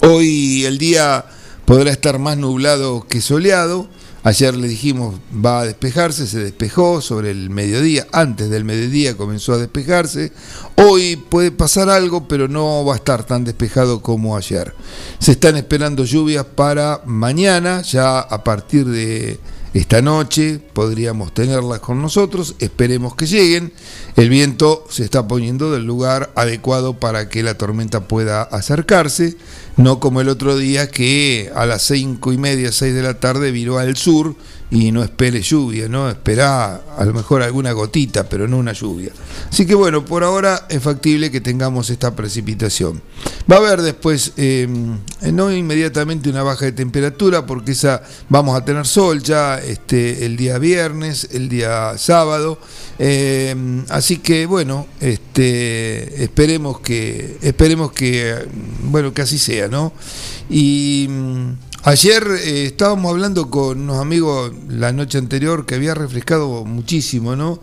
Hoy 0.03 0.65
el 0.65 0.79
día 0.79 1.25
podrá 1.65 1.91
estar 1.91 2.19
más 2.19 2.37
nublado 2.37 3.07
que 3.09 3.21
soleado 3.21 3.89
Ayer 4.25 4.55
le 4.55 4.69
dijimos 4.69 5.17
va 5.35 5.61
a 5.61 5.65
despejarse, 5.65 6.29
se 6.29 6.39
despejó 6.39 7.01
sobre 7.01 7.33
el 7.33 7.51
mediodía, 7.51 8.07
antes 8.13 8.51
del 8.51 8.65
mediodía 8.65 9.17
comenzó 9.17 9.55
a 9.55 9.59
despejarse. 9.59 10.31
Hoy 10.77 11.17
puede 11.17 11.51
pasar 11.51 11.91
algo, 11.91 12.29
pero 12.29 12.47
no 12.47 12.85
va 12.85 12.93
a 12.93 12.97
estar 12.97 13.25
tan 13.25 13.43
despejado 13.43 14.01
como 14.01 14.37
ayer. 14.37 14.75
Se 15.19 15.33
están 15.33 15.57
esperando 15.57 16.05
lluvias 16.05 16.45
para 16.45 17.01
mañana, 17.05 17.83
ya 17.83 18.21
a 18.21 18.45
partir 18.45 18.87
de 18.87 19.41
esta 19.75 20.03
noche 20.03 20.61
podríamos 20.73 21.33
tenerlas 21.33 21.81
con 21.81 22.03
nosotros, 22.03 22.57
esperemos 22.59 23.15
que 23.15 23.27
lleguen. 23.27 23.73
El 24.17 24.29
viento 24.29 24.85
se 24.91 25.03
está 25.03 25.27
poniendo 25.27 25.73
del 25.73 25.85
lugar 25.85 26.31
adecuado 26.35 26.99
para 26.99 27.29
que 27.31 27.43
la 27.43 27.55
tormenta 27.55 28.07
pueda 28.07 28.43
acercarse 28.43 29.37
no 29.77 30.01
como 30.01 30.21
el 30.21 30.29
otro 30.29 30.57
día 30.59 30.91
que 30.91 31.51
a 31.55 31.65
las 31.65 31.83
cinco 31.83 32.33
y 32.33 32.39
media, 32.39 32.73
seis 32.73 32.95
de 32.95 33.03
la 33.03 33.21
tarde 33.21 33.53
viró 33.53 33.79
al 33.79 33.97
sur 33.97 34.37
y 34.73 34.91
no 34.91 35.05
espere 35.05 35.43
lluvia, 35.43 35.87
¿no? 35.87 36.09
Espera 36.09 36.77
a 36.97 37.05
lo 37.05 37.13
mejor 37.13 37.43
alguna 37.43 37.73
gotita, 37.73 38.27
pero 38.27 38.49
no 38.49 38.57
una 38.57 38.73
lluvia. 38.73 39.13
Así 39.51 39.67
que 39.67 39.75
bueno, 39.75 40.03
por 40.03 40.25
ahora 40.25 40.67
es 40.71 40.83
factible 40.83 41.31
que 41.31 41.43
tengamos 41.43 41.91
esta 41.91 42.17
precipitación. 42.17 43.03
Va 43.51 43.57
a 43.57 43.59
haber 43.59 43.83
después, 43.83 44.33
eh, 44.39 44.67
no 45.31 45.53
inmediatamente 45.53 46.31
una 46.31 46.43
baja 46.43 46.65
de 46.65 46.73
temperatura, 46.73 47.45
porque 47.45 47.73
esa 47.73 48.03
vamos 48.31 48.57
a 48.57 48.65
tener 48.65 48.87
sol 48.87 49.23
ya 49.23 49.59
este, 49.59 50.25
el 50.25 50.39
día 50.39 50.57
viernes, 50.57 51.29
el 51.33 51.51
día 51.51 51.99
sábado. 51.99 52.59
Eh, 52.99 53.85
así 53.91 54.19
que 54.19 54.47
bueno, 54.47 54.87
este, 55.01 56.25
esperemos 56.25 56.81
que, 56.81 57.37
esperemos 57.43 57.93
que, 57.93 58.49
bueno, 58.85 59.13
que 59.13 59.21
así 59.21 59.37
sea, 59.37 59.69
¿no? 59.69 59.93
Y 60.49 61.11
Ayer 61.85 62.25
eh, 62.39 62.67
estábamos 62.67 63.11
hablando 63.11 63.51
con 63.51 63.81
unos 63.81 63.99
amigos 63.99 64.53
la 64.69 64.93
noche 64.93 65.19
anterior 65.19 65.67
que 65.67 65.75
había 65.75 65.97
refrescado 65.97 66.65
muchísimo, 66.65 67.35
¿no? 67.35 67.59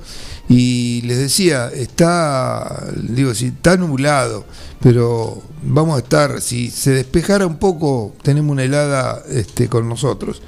Y 0.49 1.01
les 1.03 1.19
decía, 1.19 1.69
está, 1.73 2.85
digo, 2.97 3.33
si 3.33 3.45
está 3.45 3.77
nublado, 3.77 4.45
pero 4.81 5.41
vamos 5.63 5.95
a 5.95 5.99
estar, 5.99 6.41
si 6.41 6.69
se 6.69 6.91
despejara 6.91 7.47
un 7.47 7.59
poco, 7.59 8.13
tenemos 8.21 8.51
una 8.51 8.63
helada 8.63 9.23
este, 9.29 9.69
con 9.69 9.87
nosotros. 9.87 10.41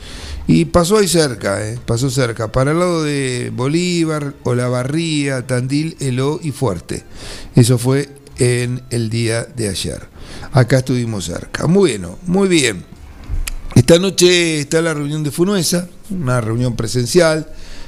Y 0.47 0.65
pasó 0.65 0.97
ahí 0.97 1.07
cerca, 1.07 1.65
¿eh? 1.65 1.79
pasó 1.85 2.09
cerca, 2.09 2.51
para 2.51 2.71
el 2.71 2.79
lado 2.79 3.03
de 3.03 3.53
Bolívar, 3.55 4.33
Olavarría, 4.43 5.47
Tandil, 5.47 5.95
Elo 6.01 6.41
y 6.43 6.51
Fuerte. 6.51 7.05
Eso 7.55 7.77
fue 7.77 8.09
en 8.37 8.81
el 8.89 9.09
día 9.09 9.45
de 9.45 9.69
ayer. 9.69 10.09
Acá 10.51 10.79
estuvimos 10.79 11.23
cerca. 11.23 11.67
Muy 11.67 11.91
bueno, 11.91 12.17
muy 12.25 12.49
bien. 12.49 12.90
Esta 13.81 13.97
noche 13.97 14.59
está 14.59 14.79
la 14.79 14.93
reunión 14.93 15.23
de 15.23 15.31
Funuesa, 15.31 15.89
una 16.11 16.39
reunión 16.39 16.75
presencial, 16.75 17.47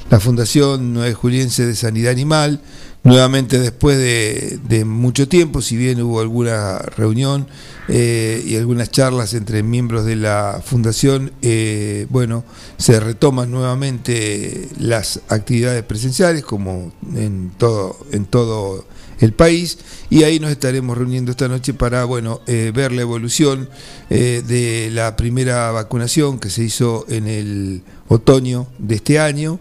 la 0.10 0.20
Fundación 0.20 0.92
Nueve 0.92 1.14
Juliense 1.14 1.68
de 1.68 1.76
Sanidad 1.76 2.12
Animal, 2.12 2.62
nuevamente 3.04 3.60
después 3.60 4.00
de, 4.00 4.86
mucho 4.86 5.28
tiempo, 5.28 5.62
si 5.62 5.78
bien 5.78 6.02
hubo 6.02 6.20
alguna 6.20 6.80
reunión 6.80 7.46
eh, 7.90 8.44
y 8.44 8.56
algunas 8.56 8.90
charlas 8.90 9.36
entre 9.36 9.62
miembros 9.62 10.04
de 10.04 10.16
la 10.16 10.64
Fundación, 10.66 11.32
eh, 11.44 12.08
bueno, 12.10 12.44
se 12.78 13.00
retoman 13.00 13.52
nuevamente 13.52 14.70
las 14.80 15.22
actividades 15.30 15.84
presenciales 15.84 16.44
como 16.44 16.92
en 17.16 17.52
todo, 17.60 17.98
en 18.12 18.26
todo 18.26 18.84
el 19.20 19.34
país 19.34 19.78
y 20.10 20.24
ahí 20.24 20.40
nos 20.40 20.52
estaremos 20.52 20.98
reuniendo 20.98 21.32
esta 21.32 21.48
noche 21.48 21.74
para 21.74 22.06
bueno 22.06 22.42
eh, 22.48 22.72
ver 22.74 22.92
la 22.92 23.02
evolución 23.02 23.70
eh, 24.10 24.44
de 24.46 24.90
la 24.92 25.16
primera 25.16 25.72
vacunación 25.72 26.40
que 26.40 26.50
se 26.50 26.64
hizo 26.64 27.06
en 27.10 27.28
el 27.28 27.82
otoño 28.08 28.68
de 28.80 28.96
este 28.96 29.20
año 29.20 29.60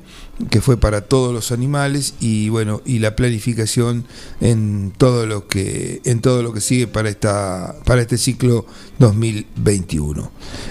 que 0.50 0.60
fue 0.60 0.76
para 0.76 1.02
todos 1.02 1.32
los 1.32 1.52
animales 1.52 2.14
y 2.20 2.48
bueno 2.48 2.82
y 2.84 2.98
la 2.98 3.14
planificación 3.14 4.04
en 4.40 4.92
todo 4.96 5.26
lo 5.26 5.46
que 5.46 6.00
en 6.04 6.20
todo 6.20 6.42
lo 6.42 6.52
que 6.52 6.60
sigue 6.60 6.86
para 6.86 7.08
esta 7.08 7.76
para 7.84 8.02
este 8.02 8.18
ciclo 8.18 8.66
2021 8.98 10.30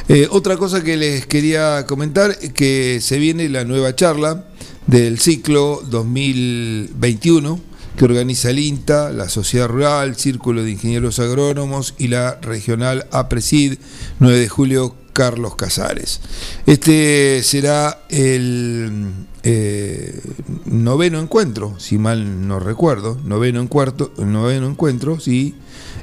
eh, 0.09 0.27
otra 0.29 0.57
cosa 0.57 0.83
que 0.83 0.97
les 0.97 1.25
quería 1.25 1.85
comentar 1.85 2.37
que 2.37 2.99
se 3.01 3.17
viene 3.17 3.49
la 3.49 3.63
nueva 3.63 3.95
charla 3.95 4.45
del 4.87 5.19
ciclo 5.19 5.81
2021 5.89 7.70
que 8.01 8.05
organiza 8.05 8.49
el 8.49 8.57
INTA, 8.57 9.11
la 9.11 9.29
Sociedad 9.29 9.67
Rural, 9.67 10.15
Círculo 10.15 10.63
de 10.63 10.71
Ingenieros 10.71 11.19
Agrónomos 11.19 11.93
y 11.99 12.07
la 12.07 12.39
Regional 12.41 13.05
APRESID 13.11 13.77
9 14.19 14.39
de 14.39 14.49
julio 14.49 14.95
Carlos 15.13 15.55
Casares. 15.55 16.19
Este 16.65 17.43
será 17.43 18.01
el 18.09 19.03
eh, 19.43 20.19
noveno 20.65 21.19
encuentro, 21.19 21.79
si 21.79 21.99
mal 21.99 22.47
no 22.47 22.59
recuerdo, 22.59 23.19
noveno, 23.23 23.69
noveno 24.17 24.67
encuentro, 24.67 25.19
sí. 25.19 25.53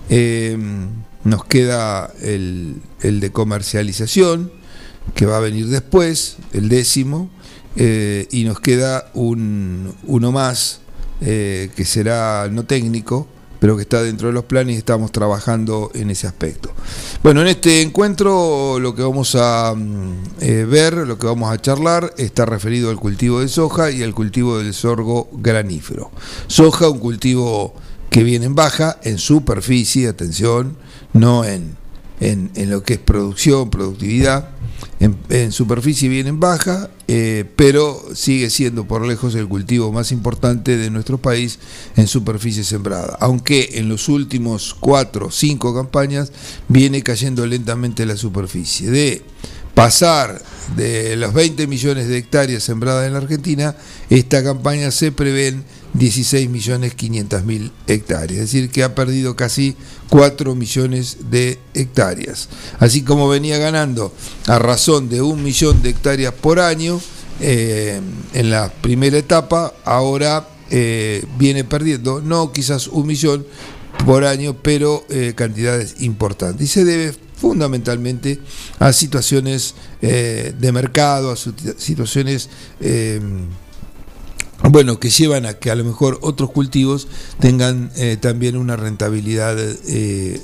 Eh, 0.08 0.56
nos 1.24 1.44
queda 1.46 2.12
el, 2.22 2.80
de 3.02 3.32
comercialización, 3.32 4.52
que 5.16 5.26
va 5.26 5.38
a 5.38 5.40
venir 5.40 5.66
después, 5.66 6.36
el 6.52 6.68
décimo, 6.68 7.28
eh, 7.74 8.28
y 8.30 8.44
nos 8.44 8.60
queda 8.60 9.10
un, 9.14 9.96
uno 10.06 10.30
más 10.30 10.82
eh, 11.20 11.70
que 11.74 11.84
será 11.84 12.48
no 12.50 12.64
técnico, 12.64 13.26
pero 13.58 13.76
que 13.76 13.82
está 13.82 14.02
dentro 14.02 14.28
de 14.28 14.34
los 14.34 14.44
planes 14.44 14.76
y 14.76 14.78
estamos 14.78 15.10
trabajando 15.10 15.90
en 15.94 16.10
ese 16.10 16.26
aspecto. 16.26 16.70
Bueno, 17.22 17.40
en 17.42 17.48
este 17.48 17.82
encuentro 17.82 18.78
lo 18.78 18.94
que 18.94 19.02
vamos 19.02 19.34
a 19.34 19.74
mm, 19.74 20.12
eh, 20.40 20.64
ver, 20.64 20.94
lo 20.94 21.18
que 21.18 21.26
vamos 21.26 21.50
a 21.52 21.60
charlar, 21.60 22.14
está 22.18 22.46
referido 22.46 22.90
al 22.90 23.00
cultivo 23.00 23.40
de 23.40 23.48
soja 23.48 23.90
y 23.90 24.02
al 24.02 24.14
cultivo 24.14 24.58
del 24.58 24.74
sorgo 24.74 25.28
granífero. 25.32 26.10
Soja, 26.46 26.88
un 26.88 26.98
cultivo 26.98 27.74
que 28.10 28.22
viene 28.22 28.46
en 28.46 28.54
baja, 28.54 28.98
en 29.02 29.18
superficie, 29.18 30.08
atención, 30.08 30.76
no 31.12 31.44
en, 31.44 31.76
en, 32.20 32.50
en 32.54 32.70
lo 32.70 32.82
que 32.82 32.94
es 32.94 33.00
producción, 33.00 33.70
productividad 33.70 34.50
en, 35.00 35.52
superficie 35.52 36.08
viene 36.08 36.30
en 36.30 36.40
baja, 36.40 36.90
eh, 37.06 37.44
pero 37.56 38.02
sigue 38.14 38.50
siendo 38.50 38.86
por 38.86 39.06
lejos 39.06 39.34
el 39.34 39.46
cultivo 39.48 39.92
más 39.92 40.12
importante 40.12 40.76
de 40.76 40.90
nuestro 40.90 41.18
país 41.18 41.58
en 41.96 42.06
superficie 42.06 42.64
sembrada. 42.64 43.16
Aunque 43.20 43.70
en 43.74 43.88
los 43.88 44.08
últimos 44.08 44.74
cuatro 44.78 45.26
o 45.26 45.30
cinco 45.30 45.74
campañas 45.74 46.32
viene 46.68 47.02
cayendo 47.02 47.46
lentamente 47.46 48.06
la 48.06 48.16
superficie. 48.16 48.90
De 48.90 49.22
pasar 49.74 50.42
de 50.76 51.14
los 51.14 51.32
20 51.32 51.68
millones 51.68 52.08
de 52.08 52.18
hectáreas 52.18 52.64
sembradas 52.64 53.06
en 53.06 53.12
la 53.12 53.20
Argentina, 53.20 53.76
esta 54.10 54.42
campaña 54.42 54.90
se 54.90 55.12
prevén 55.12 55.62
16 55.94 56.48
millones 56.50 56.94
500 56.94 57.44
mil 57.44 57.72
hectáreas, 57.86 58.44
es 58.44 58.52
decir, 58.52 58.70
que 58.70 58.84
ha 58.84 58.94
perdido 58.94 59.36
casi 59.36 59.76
4 60.10 60.54
millones 60.54 61.30
de 61.30 61.58
hectáreas. 61.74 62.48
Así 62.78 63.02
como 63.02 63.28
venía 63.28 63.58
ganando 63.58 64.12
a 64.46 64.58
razón 64.58 65.08
de 65.08 65.22
un 65.22 65.42
millón 65.42 65.82
de 65.82 65.90
hectáreas 65.90 66.34
por 66.34 66.60
año 66.60 67.00
eh, 67.40 68.00
en 68.34 68.50
la 68.50 68.70
primera 68.70 69.16
etapa, 69.16 69.74
ahora 69.84 70.48
eh, 70.70 71.24
viene 71.38 71.64
perdiendo, 71.64 72.20
no 72.20 72.52
quizás 72.52 72.88
un 72.88 73.06
millón 73.06 73.46
por 74.04 74.24
año, 74.24 74.56
pero 74.62 75.04
eh, 75.08 75.32
cantidades 75.34 75.96
importantes. 76.00 76.62
Y 76.62 76.68
se 76.68 76.84
debe 76.84 77.14
fundamentalmente 77.36 78.40
a 78.80 78.92
situaciones 78.92 79.74
de 80.00 80.72
mercado, 80.72 81.30
a 81.30 81.36
situaciones 81.36 82.48
bueno, 84.64 84.98
que 84.98 85.10
llevan 85.10 85.46
a 85.46 85.54
que 85.54 85.70
a 85.70 85.74
lo 85.74 85.84
mejor 85.84 86.18
otros 86.22 86.50
cultivos 86.50 87.06
tengan 87.38 87.90
eh, 87.96 88.16
también 88.20 88.56
una 88.56 88.76
rentabilidad 88.76 89.56
eh, 89.58 90.40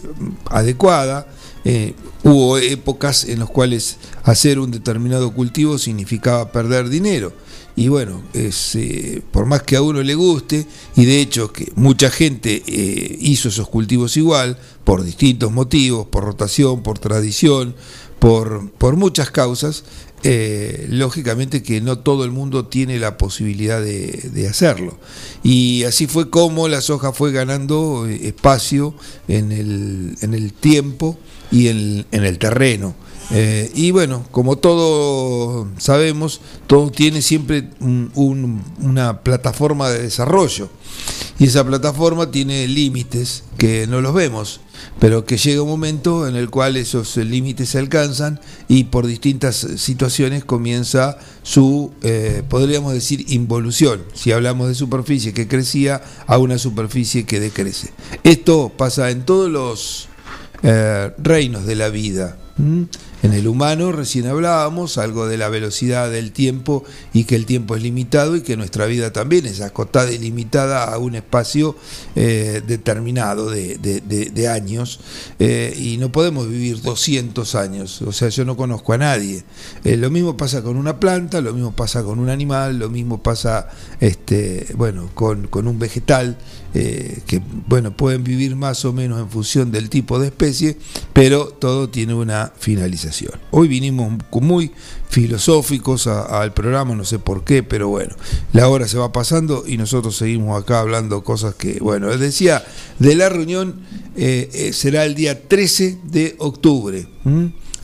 adecuada. 0.47 1.27
Eh, 1.65 1.95
hubo 2.23 2.59
épocas 2.59 3.25
en 3.25 3.41
las 3.41 3.49
cuales 3.49 3.97
hacer 4.23 4.59
un 4.59 4.71
determinado 4.71 5.33
cultivo 5.33 5.79
significaba 5.79 6.53
perder 6.53 6.89
dinero. 6.89 7.33
Y 7.77 7.89
bueno, 7.89 8.23
es, 8.35 8.79
por 9.33 9.47
más 9.47 9.63
que 9.63 9.75
a 9.75 9.83
uno 9.83 10.01
le 10.01 10.15
guste, 10.15 10.65
y 10.95 11.07
de 11.07 11.21
hecho 11.21 11.53
que 11.53 11.73
mucha 11.75 12.09
gente 12.09 12.63
hizo 13.19 13.49
esos 13.49 13.69
cultivos 13.69 14.17
igual, 14.17 14.57
por 14.85 15.03
distintos 15.03 15.51
motivos, 15.51 16.07
por 16.07 16.23
rotación, 16.23 16.85
por 16.85 17.01
tradición, 17.01 17.75
por, 18.25 18.71
por 18.71 18.97
muchas 18.97 19.31
causas, 19.31 19.85
eh, 20.23 20.87
lógicamente 20.89 21.63
que 21.63 21.83
no 21.83 21.99
todo 21.99 22.25
el 22.25 22.31
mundo 22.31 22.65
tiene 22.65 22.99
la 22.99 23.19
posibilidad 23.19 23.83
de, 23.83 24.49
hacerlo. 24.49 24.97
Y 25.43 25.85
así 25.85 26.07
fue 26.07 26.31
como 26.31 26.67
la 26.67 26.81
soja 26.81 27.13
fue 27.13 27.33
ganando 27.33 28.07
eh, 28.09 28.29
espacio 28.29 28.95
en 29.29 29.53
el, 29.53 30.17
en 30.23 30.33
el 30.33 30.55
tiempo 30.55 31.19
y 31.51 31.69
en, 31.69 32.07
el 32.13 32.39
terreno. 32.39 32.95
Eh, 33.31 33.71
y 33.75 33.91
bueno, 33.91 34.25
como 34.31 34.57
todos 34.57 35.67
sabemos, 35.77 36.41
todo 36.67 36.91
tiene 36.91 37.21
siempre 37.21 37.69
una 38.15 39.21
plataforma 39.21 39.91
de 39.91 40.01
desarrollo. 40.01 40.71
Y 41.39 41.45
esa 41.45 41.63
plataforma 41.63 42.31
tiene 42.31 42.69
límites 42.69 43.43
que 43.59 43.87
no 43.87 44.01
los 44.01 44.15
vemos 44.15 44.61
pero 44.99 45.25
que 45.25 45.37
llega 45.37 45.63
un 45.63 45.69
momento 45.69 46.27
en 46.27 46.37
el 46.37 46.51
cual 46.51 46.77
esos 46.77 47.17
límites 47.17 47.71
se 47.71 47.79
alcanzan 47.79 48.41
y 48.69 48.85
por 48.85 49.07
distintas 49.07 49.57
situaciones 49.77 50.45
comienza 50.45 51.19
su, 51.43 51.93
eh, 52.03 52.43
podríamos 52.49 52.93
decir, 52.93 53.25
involución, 53.29 54.03
si 54.15 54.33
hablamos 54.33 54.69
de 54.69 54.75
superficie 54.75 55.33
que 55.33 55.49
crecía 55.49 56.03
a 56.27 56.39
una 56.39 56.59
superficie 56.59 57.25
que 57.25 57.41
decrece. 57.41 57.93
Esto 58.23 58.73
pasa 58.77 59.11
en 59.11 59.25
todos 59.25 59.51
los 59.51 60.09
eh, 60.63 61.13
reinos 61.19 61.67
de 61.67 61.75
la 61.75 61.89
vida. 61.89 62.37
En 63.25 63.33
el 63.33 63.49
humano 63.49 63.91
recién 63.91 64.27
hablábamos 64.27 64.99
algo 64.99 65.27
de 65.27 65.39
la 65.39 65.49
velocidad 65.49 66.11
del 66.11 66.31
tiempo 66.31 66.85
y 67.15 67.25
que 67.25 67.37
el 67.37 67.47
tiempo 67.47 67.75
es 67.75 67.83
limitado 67.83 68.37
y 68.37 68.43
que 68.43 68.55
nuestra 68.55 68.85
vida 68.85 69.15
también 69.15 69.47
es 69.47 69.63
acotada 69.63 70.13
y 70.13 70.19
limitada 70.19 70.85
a 70.85 70.99
un 70.99 71.15
espacio 71.15 71.75
eh, 72.17 72.61
determinado 72.67 73.49
de, 73.49 74.49
años 74.53 75.01
eh, 75.39 75.75
y 75.75 75.97
no 75.97 76.13
podemos 76.13 76.51
vivir 76.51 76.83
200 76.83 77.55
años. 77.55 78.03
O 78.03 78.13
sea, 78.13 78.29
yo 78.29 78.45
no 78.45 78.59
conozco 78.59 78.93
a 78.93 78.99
nadie. 78.99 79.43
Eh, 79.85 79.97
lo 79.97 80.11
mismo 80.11 80.37
pasa 80.37 80.61
con 80.61 80.77
una 80.77 81.01
planta, 81.01 81.41
lo 81.41 81.55
mismo 81.55 81.73
pasa 81.73 82.03
con 82.03 82.19
un 82.19 82.29
animal, 82.29 82.79
lo 82.79 82.91
mismo 82.91 83.23
pasa 83.23 83.71
este, 84.01 84.67
bueno, 84.77 85.09
con, 85.15 85.47
con 85.47 85.67
un 85.67 85.79
vegetal. 85.79 86.37
que 86.75 87.41
bueno 87.69 87.97
pueden 87.97 88.25
vivir 88.25 88.57
más 88.57 88.85
o 88.85 88.93
menos 88.93 89.21
en 89.21 89.31
función 89.31 89.71
del 89.71 89.89
tipo 89.89 90.19
de 90.19 90.27
especie, 90.27 90.77
pero 91.13 91.47
todo 91.47 91.89
tiene 91.89 92.15
una 92.15 92.53
finalización. 92.59 93.14
Hoy 93.51 93.69
vinimos 93.69 94.13
muy 94.33 94.73
filosóficos 95.09 96.07
al 96.07 96.53
programa, 96.53 96.95
no 96.95 97.05
sé 97.05 97.19
por 97.19 97.45
qué, 97.45 97.63
pero 97.63 97.89
bueno, 97.89 98.15
la 98.53 98.69
hora 98.69 98.89
se 98.89 98.99
va 98.99 99.13
pasando 99.13 99.65
y 99.67 99.77
nosotros 99.77 100.17
seguimos 100.17 100.61
acá 100.61 100.81
hablando 100.81 101.23
cosas 101.23 101.55
que, 101.55 101.79
bueno, 101.81 102.09
les 102.09 102.21
decía, 102.21 102.65
de 102.99 103.15
la 103.15 103.29
reunión 103.29 103.81
eh, 104.17 104.51
eh, 104.53 104.73
será 104.73 105.05
el 105.05 105.15
día 105.15 105.49
13 105.49 105.99
de 106.05 106.35
octubre. 106.39 107.07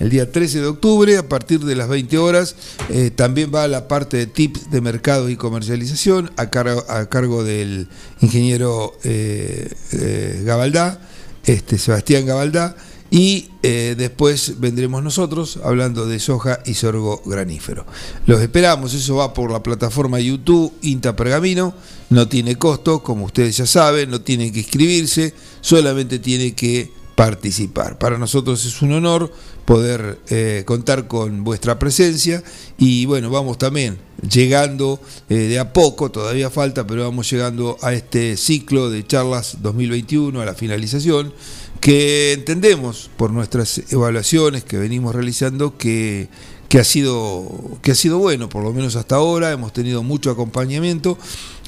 El 0.00 0.08
día 0.08 0.32
13 0.32 0.60
de 0.60 0.66
octubre, 0.66 1.16
a 1.18 1.28
partir 1.28 1.60
de 1.60 1.76
las 1.76 1.88
20 1.88 2.16
horas, 2.18 2.56
eh, 2.88 3.10
también 3.14 3.52
va 3.54 3.68
la 3.68 3.86
parte 3.86 4.16
de 4.16 4.26
tips 4.26 4.70
de 4.70 4.80
mercado 4.80 5.28
y 5.28 5.36
comercialización 5.36 6.30
a 6.36 6.48
cargo, 6.48 6.84
a 6.88 7.06
cargo 7.06 7.44
del 7.44 7.88
ingeniero 8.20 8.94
Gabaldá, 10.44 11.00
este, 11.44 11.78
Sebastián 11.78 12.26
Gabaldá. 12.26 12.76
Y 13.10 13.48
eh, 13.64 13.96
después 13.98 14.60
vendremos 14.60 15.02
nosotros 15.02 15.58
hablando 15.64 16.06
de 16.06 16.20
soja 16.20 16.60
y 16.64 16.74
sorgo 16.74 17.20
granífero. 17.26 17.84
Los 18.26 18.40
esperamos, 18.40 18.94
eso 18.94 19.16
va 19.16 19.34
por 19.34 19.50
la 19.50 19.62
plataforma 19.62 20.20
YouTube 20.20 20.72
Inta 20.82 21.16
Pergamino, 21.16 21.74
no 22.10 22.28
tiene 22.28 22.56
costo, 22.56 23.02
como 23.02 23.24
ustedes 23.24 23.56
ya 23.56 23.66
saben, 23.66 24.10
no 24.10 24.20
tienen 24.20 24.52
que 24.52 24.60
inscribirse, 24.60 25.34
solamente 25.60 26.20
tiene 26.20 26.54
que 26.54 26.92
participar. 27.16 27.98
Para 27.98 28.16
nosotros 28.16 28.64
es 28.64 28.80
un 28.80 28.92
honor 28.92 29.30
poder 29.66 30.18
eh, 30.30 30.62
contar 30.64 31.06
con 31.06 31.44
vuestra 31.44 31.78
presencia 31.78 32.42
y 32.78 33.04
bueno, 33.06 33.28
vamos 33.28 33.58
también 33.58 33.98
llegando 34.28 35.00
eh, 35.28 35.34
de 35.34 35.58
a 35.58 35.72
poco, 35.72 36.10
todavía 36.10 36.48
falta, 36.48 36.86
pero 36.86 37.04
vamos 37.04 37.30
llegando 37.30 37.76
a 37.82 37.92
este 37.92 38.36
ciclo 38.36 38.88
de 38.88 39.06
charlas 39.06 39.58
2021, 39.60 40.40
a 40.40 40.44
la 40.44 40.54
finalización 40.54 41.32
que 41.80 42.32
entendemos 42.34 43.10
por 43.16 43.30
nuestras 43.30 43.82
evaluaciones 43.90 44.64
que 44.64 44.76
venimos 44.76 45.14
realizando 45.14 45.76
que, 45.78 46.28
que, 46.68 46.78
ha 46.78 46.84
sido, 46.84 47.78
que 47.82 47.92
ha 47.92 47.94
sido 47.94 48.18
bueno, 48.18 48.48
por 48.48 48.62
lo 48.62 48.72
menos 48.72 48.96
hasta 48.96 49.16
ahora, 49.16 49.50
hemos 49.50 49.72
tenido 49.72 50.02
mucho 50.02 50.30
acompañamiento 50.30 51.16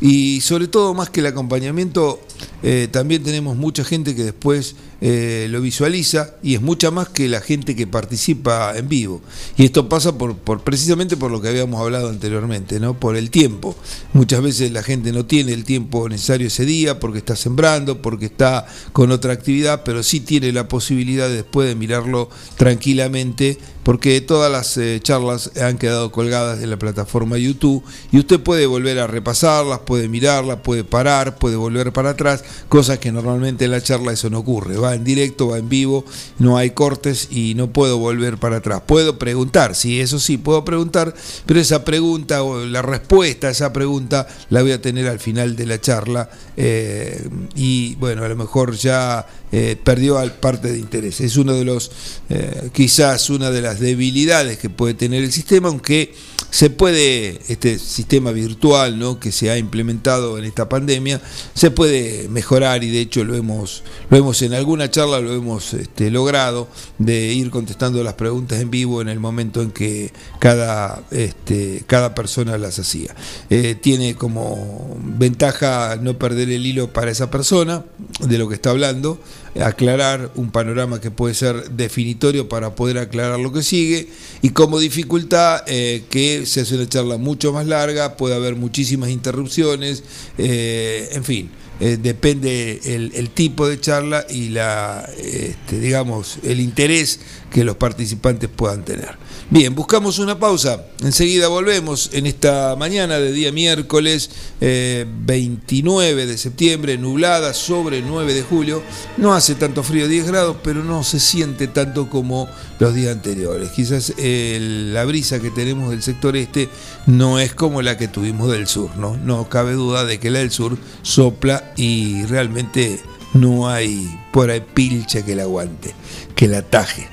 y 0.05 0.41
sobre 0.41 0.67
todo 0.67 0.95
más 0.95 1.11
que 1.11 1.21
el 1.21 1.27
acompañamiento, 1.27 2.21
eh, 2.65 2.89
también 2.91 3.23
tenemos 3.23 3.57
mucha 3.57 3.85
gente 3.85 4.17
que 4.17 4.25
después 4.25 4.75
eh, 5.01 5.47
lo 5.49 5.61
visualiza 5.61 6.35
y 6.43 6.57
es 6.57 6.61
mucha 6.61 6.91
más 6.91 7.09
que 7.09 7.29
la 7.29 7.41
gente 7.41 7.77
que 7.77 7.87
participa 7.87 8.77
en 8.77 8.89
vivo. 8.89 9.21
Y 9.57 9.65
esto 9.65 9.89
pasa 9.89 10.19
por, 10.19 10.37
por, 10.37 10.65
precisamente 10.65 11.17
por 11.17 11.31
lo 11.31 11.41
que 11.41 11.51
habíamos 11.51 11.81
hablado 11.81 12.09
anteriormente, 12.09 12.81
¿no? 12.81 12.99
por 12.99 13.15
el 13.15 13.31
tiempo. 13.31 13.77
Muchas 14.13 14.43
veces 14.43 14.73
la 14.73 14.83
gente 14.83 15.13
no 15.13 15.25
tiene 15.25 15.53
el 15.53 15.63
tiempo 15.63 16.09
necesario 16.09 16.49
ese 16.49 16.65
día 16.65 16.99
porque 16.99 17.19
está 17.19 17.37
sembrando, 17.37 18.03
porque 18.03 18.27
está 18.27 18.67
con 18.93 19.13
otra 19.13 19.33
actividad, 19.33 19.83
pero 19.85 20.03
sí 20.03 20.19
tiene 20.19 20.51
la 20.51 20.67
posibilidad 20.67 21.29
después 21.29 21.69
de 21.69 21.77
mirarlo 21.77 22.29
tranquilamente 22.57 23.57
porque 23.83 24.21
todas 24.21 24.51
las 24.51 24.77
eh, 24.77 25.01
charlas 25.03 25.51
han 25.61 25.77
quedado 25.77 26.13
colgadas 26.13 26.63
en 26.63 26.71
la 26.71 26.79
plataforma 26.79 27.37
YouTube 27.37 27.83
y 28.13 28.19
usted 28.19 28.41
puede 28.41 28.67
volver 28.67 28.99
a 28.99 29.07
repasarlas, 29.07 29.81
puede 29.93 30.09
mirarla, 30.09 30.63
puede 30.63 30.85
parar, 30.85 31.37
puede 31.37 31.57
volver 31.57 31.93
para 31.93 32.09
atrás, 32.09 32.43
cosas 32.71 32.99
que 32.99 33.13
normalmente 33.13 33.67
en 33.67 33.73
la 33.73 33.83
charla 33.83 34.15
eso 34.15 34.31
no 34.31 34.39
ocurre, 34.39 34.79
va 34.79 34.95
en 34.95 35.05
directo, 35.05 35.49
va 35.49 35.59
en 35.59 35.69
vivo, 35.69 36.07
no 36.39 36.57
hay 36.57 36.71
cortes 36.71 37.29
y 37.31 37.53
no 37.57 37.75
puedo 37.75 37.99
volver 37.99 38.39
para 38.39 38.57
atrás. 38.57 38.81
Puedo 38.87 39.19
preguntar, 39.19 39.75
sí, 39.75 40.01
eso 40.01 40.19
sí, 40.19 40.39
puedo 40.39 40.65
preguntar, 40.65 41.15
pero 41.45 41.61
esa 41.61 41.85
pregunta 41.85 42.43
o 42.43 42.65
la 42.65 42.81
respuesta 42.81 43.49
a 43.49 43.51
esa 43.51 43.71
pregunta 43.75 44.27
la 44.49 44.63
voy 44.63 44.73
a 44.73 44.81
tener 44.81 45.09
al 45.09 45.21
final 45.21 45.57
de 45.57 45.67
la 45.67 45.79
charla 45.79 46.31
eh, 46.57 47.29
y 47.55 47.95
bueno, 47.97 48.25
a 48.25 48.29
lo 48.29 48.37
mejor 48.37 48.75
ya 48.75 49.27
eh, 49.53 49.77
perdió 49.85 50.19
parte 50.41 50.73
de 50.73 50.79
interés. 50.79 51.21
Es 51.21 51.37
uno 51.37 51.53
de 51.53 51.67
los, 51.67 51.91
eh, 52.31 52.71
quizás 52.73 53.29
una 53.29 53.51
de 53.51 53.61
las 53.61 53.79
debilidades 53.79 54.57
que 54.57 54.71
puede 54.71 54.95
tener 54.95 55.23
el 55.23 55.33
sistema, 55.33 55.69
aunque 55.69 56.15
se 56.53 56.69
puede, 56.69 57.41
este 57.49 57.79
sistema 57.79 58.31
virtual 58.31 58.99
¿no? 58.99 59.19
que 59.19 59.33
se 59.33 59.51
ha 59.51 59.57
implementado 59.57 60.37
en 60.37 60.45
esta 60.45 60.69
pandemia, 60.69 61.19
se 61.55 61.71
puede 61.71 62.29
mejorar 62.29 62.85
y 62.85 62.91
de 62.91 63.01
hecho 63.01 63.25
lo 63.25 63.35
hemos, 63.35 63.83
lo 64.11 64.19
hemos 64.19 64.43
en 64.43 64.53
alguna 64.53 64.91
charla 64.91 65.21
lo 65.21 65.33
hemos 65.33 65.73
este, 65.73 66.11
logrado 66.11 66.69
de 66.99 67.33
ir 67.33 67.49
contestando 67.51 68.05
las 68.05 68.15
preguntas 68.15 68.61
en 68.61 68.71
vivo 68.71 69.01
en 69.01 69.09
el 69.09 69.19
momento 69.19 69.63
en 69.63 69.71
que 69.71 70.13
cada, 70.41 71.03
este, 71.11 71.85
cada 71.87 72.15
persona 72.15 72.59
las 72.59 72.79
hacía. 72.79 73.15
Eh, 73.49 73.75
tiene 73.75 74.15
como 74.15 74.99
ventaja 75.03 75.97
no 76.03 76.19
perder 76.19 76.51
el 76.51 76.67
hilo 76.67 76.93
para 76.93 77.11
esa 77.11 77.31
persona 77.31 77.83
de 78.21 78.37
lo 78.37 78.51
que 78.51 78.57
está 78.57 78.69
hablando 78.69 79.19
aclarar 79.61 80.31
un 80.35 80.51
panorama 80.51 81.01
que 81.01 81.11
puede 81.11 81.35
ser 81.35 81.71
definitorio 81.71 82.49
para 82.49 82.75
poder 82.75 82.99
aclarar 82.99 83.39
lo 83.39 83.53
que 83.53 83.63
sigue 83.63 84.09
y 84.41 84.51
como 84.51 84.79
dificultad 84.79 85.63
eh, 85.67 86.05
que 86.09 86.47
se 86.47 86.63
hace 86.63 86.77
una 86.77 86.89
charla 86.89 87.19
mucho 87.19 87.53
más 87.53 87.67
larga, 87.67 88.17
puede 88.17 88.35
haber 88.35 88.57
muchísimas 88.57 89.11
interrupciones, 89.11 90.05
eh, 90.39 91.11
en 91.13 91.25
fin. 91.25 91.51
Eh, 91.81 91.99
depende 92.01 92.81
el, 92.85 93.31
tipo 93.31 93.67
de 93.67 93.81
charla 93.81 94.25
y 94.31 94.51
la, 94.51 95.09
este, 95.19 95.81
digamos, 95.81 96.39
el 96.45 96.61
interés 96.61 97.19
que 97.51 97.65
los 97.65 97.77
participantes 97.77 98.49
puedan 98.55 98.85
tener. 98.85 99.17
Bien, 99.53 99.75
buscamos 99.75 100.19
una 100.19 100.39
pausa. 100.39 100.83
Enseguida 101.03 101.47
volvemos 101.49 102.09
en 102.15 102.25
esta 102.25 102.75
mañana 102.75 103.19
de 103.19 103.33
día 103.33 103.53
miércoles 103.53 104.31
29 104.61 106.23
eh, 106.23 106.27
de 106.27 106.39
septiembre, 106.39 106.97
nublada 106.97 107.53
sobre 107.53 108.01
9 108.01 108.33
de 108.33 108.43
julio. 108.45 108.83
No 109.19 109.35
hace 109.35 109.55
tanto 109.55 109.83
frío, 109.83 110.09
10 110.09 110.29
grados, 110.29 110.57
pero 110.65 110.83
no 110.83 111.05
se 111.05 111.21
siente 111.21 111.69
tanto 111.69 112.09
como 112.09 112.49
los 112.79 112.95
días 112.95 113.15
anteriores. 113.15 113.69
Quizás 113.73 114.15
la 114.17 115.05
brisa 115.05 115.39
que 115.39 115.51
tenemos 115.51 115.91
del 115.91 116.03
sector 116.03 116.35
este 116.35 116.71
no 117.07 117.39
es 117.39 117.53
como 117.53 117.83
la 117.83 117.99
que 117.99 118.09
tuvimos 118.09 118.51
del 118.51 118.67
sur, 118.67 118.97
¿no? 118.97 119.19
No 119.19 119.51
cabe 119.51 119.75
duda 119.75 120.07
de 120.07 120.19
que 120.19 120.31
la 120.31 120.39
del 120.39 120.51
sur 120.51 120.79
sopla 121.03 121.75
y 121.77 122.25
realmente 122.25 123.03
no 123.35 123.69
hay 123.69 124.19
por 124.33 124.49
ahí 124.49 124.63
pilcha 124.73 125.23
que 125.27 125.37
la 125.37 125.43
aguante, 125.43 125.93
que 126.35 126.49
la 126.49 126.63
taje. 126.63 127.07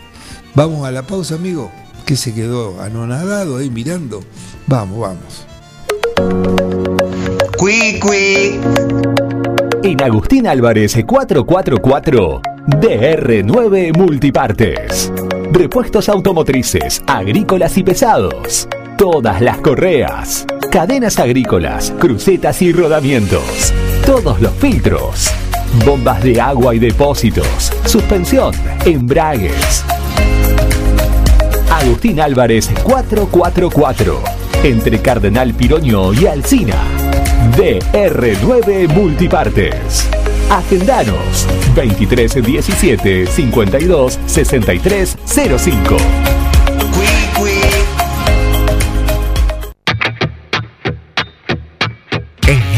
Vamos 0.56 0.88
a 0.88 0.92
la 0.92 1.06
pausa, 1.06 1.36
amigo 1.36 1.70
que 2.10 2.16
se 2.16 2.34
quedó 2.34 2.82
anonadado 2.82 3.58
ahí 3.58 3.70
mirando. 3.70 4.24
Vamos, 4.66 5.00
vamos. 5.00 5.46
Cui, 7.56 8.00
En 9.84 10.02
Agustín 10.02 10.48
Álvarez 10.48 10.98
444 11.06 12.42
DR9 12.66 13.96
Multipartes. 13.96 15.14
Repuestos 15.52 16.10
automotrices, 16.10 17.00
agrícolas 17.06 17.78
y 17.78 17.84
pesados. 17.84 18.68
Todas 18.98 19.40
las 19.40 19.60
correas. 19.60 20.48
Cadenas 20.72 21.20
agrícolas, 21.20 21.94
crucetas 22.00 22.60
y 22.64 22.74
rodamientos. 22.74 23.72
Todos 24.04 24.42
los 24.42 24.54
filtros. 24.54 25.30
Bombas 25.86 26.24
de 26.24 26.42
agua 26.42 26.74
y 26.74 26.80
depósitos. 26.80 27.72
Suspensión, 27.86 28.56
embragues 28.84 29.86
Agustín 31.82 32.20
Álvarez 32.20 32.70
444, 32.84 34.22
entre 34.64 35.02
Cardenal 35.02 35.54
Piroño 35.54 36.14
y 36.14 36.28
Alcina. 36.28 36.76
DR9 37.56 38.90
Multipartes. 38.90 40.10
Agendanos 40.50 41.48
2317 41.76 43.28
52 43.28 44.20
63 44.26 45.18
05. 45.26 46.49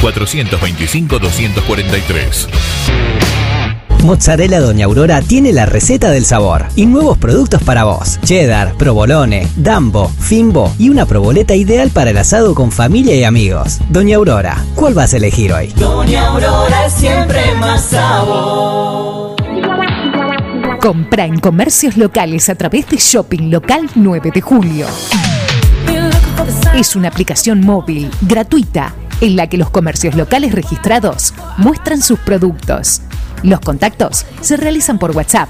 425 0.00 1.18
243. 1.18 2.48
Mozzarella 4.04 4.60
Doña 4.60 4.86
Aurora 4.86 5.20
tiene 5.22 5.52
la 5.52 5.66
receta 5.66 6.10
del 6.10 6.24
sabor 6.24 6.66
y 6.76 6.86
nuevos 6.86 7.18
productos 7.18 7.62
para 7.62 7.84
vos. 7.84 8.18
Cheddar, 8.24 8.74
provolone, 8.76 9.48
dambo, 9.56 10.08
fimbo 10.08 10.72
y 10.78 10.88
una 10.88 11.04
proboleta 11.04 11.54
ideal 11.54 11.90
para 11.90 12.10
el 12.10 12.18
asado 12.18 12.54
con 12.54 12.70
familia 12.70 13.14
y 13.16 13.24
amigos. 13.24 13.78
Doña 13.90 14.16
Aurora, 14.16 14.64
¿cuál 14.74 14.94
vas 14.94 15.14
a 15.14 15.16
elegir 15.16 15.52
hoy? 15.52 15.68
Doña 15.76 16.28
Aurora 16.28 16.86
es 16.86 16.92
siempre 16.92 17.54
más 17.56 17.84
sabor. 17.86 19.36
Compra 20.80 21.26
en 21.26 21.40
comercios 21.40 21.96
locales 21.96 22.48
a 22.48 22.54
través 22.54 22.88
de 22.88 22.98
Shopping 22.98 23.50
Local 23.50 23.90
9 23.96 24.30
de 24.32 24.40
Julio. 24.40 24.86
Es 26.74 26.94
una 26.94 27.08
aplicación 27.08 27.60
móvil, 27.60 28.10
gratuita, 28.22 28.94
en 29.20 29.36
la 29.36 29.48
que 29.48 29.58
los 29.58 29.70
comercios 29.70 30.14
locales 30.14 30.52
registrados 30.52 31.34
muestran 31.56 32.02
sus 32.02 32.18
productos. 32.20 33.02
Los 33.42 33.60
contactos 33.60 34.26
se 34.40 34.56
realizan 34.56 34.98
por 34.98 35.16
WhatsApp. 35.16 35.48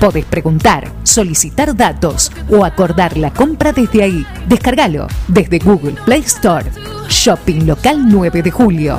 Podés 0.00 0.24
preguntar, 0.24 0.90
solicitar 1.04 1.74
datos 1.74 2.30
o 2.50 2.64
acordar 2.64 3.16
la 3.16 3.32
compra 3.32 3.72
desde 3.72 4.02
ahí. 4.02 4.26
Descárgalo 4.48 5.06
desde 5.28 5.58
Google 5.58 5.96
Play 6.04 6.20
Store. 6.20 6.70
Shopping 7.08 7.66
Local 7.66 8.08
9 8.08 8.42
de 8.42 8.50
Julio. 8.50 8.98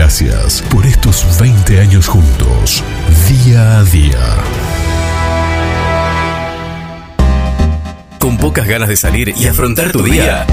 Gracias 0.00 0.62
por 0.70 0.86
estos 0.86 1.38
20 1.38 1.78
años 1.78 2.08
juntos, 2.08 2.82
día 3.28 3.80
a 3.80 3.84
día. 3.84 4.34
Con 8.18 8.38
pocas 8.38 8.66
ganas 8.66 8.88
de 8.88 8.96
salir 8.96 9.34
y 9.38 9.46
afrontar 9.46 9.92
tu 9.92 10.02
día. 10.02 10.46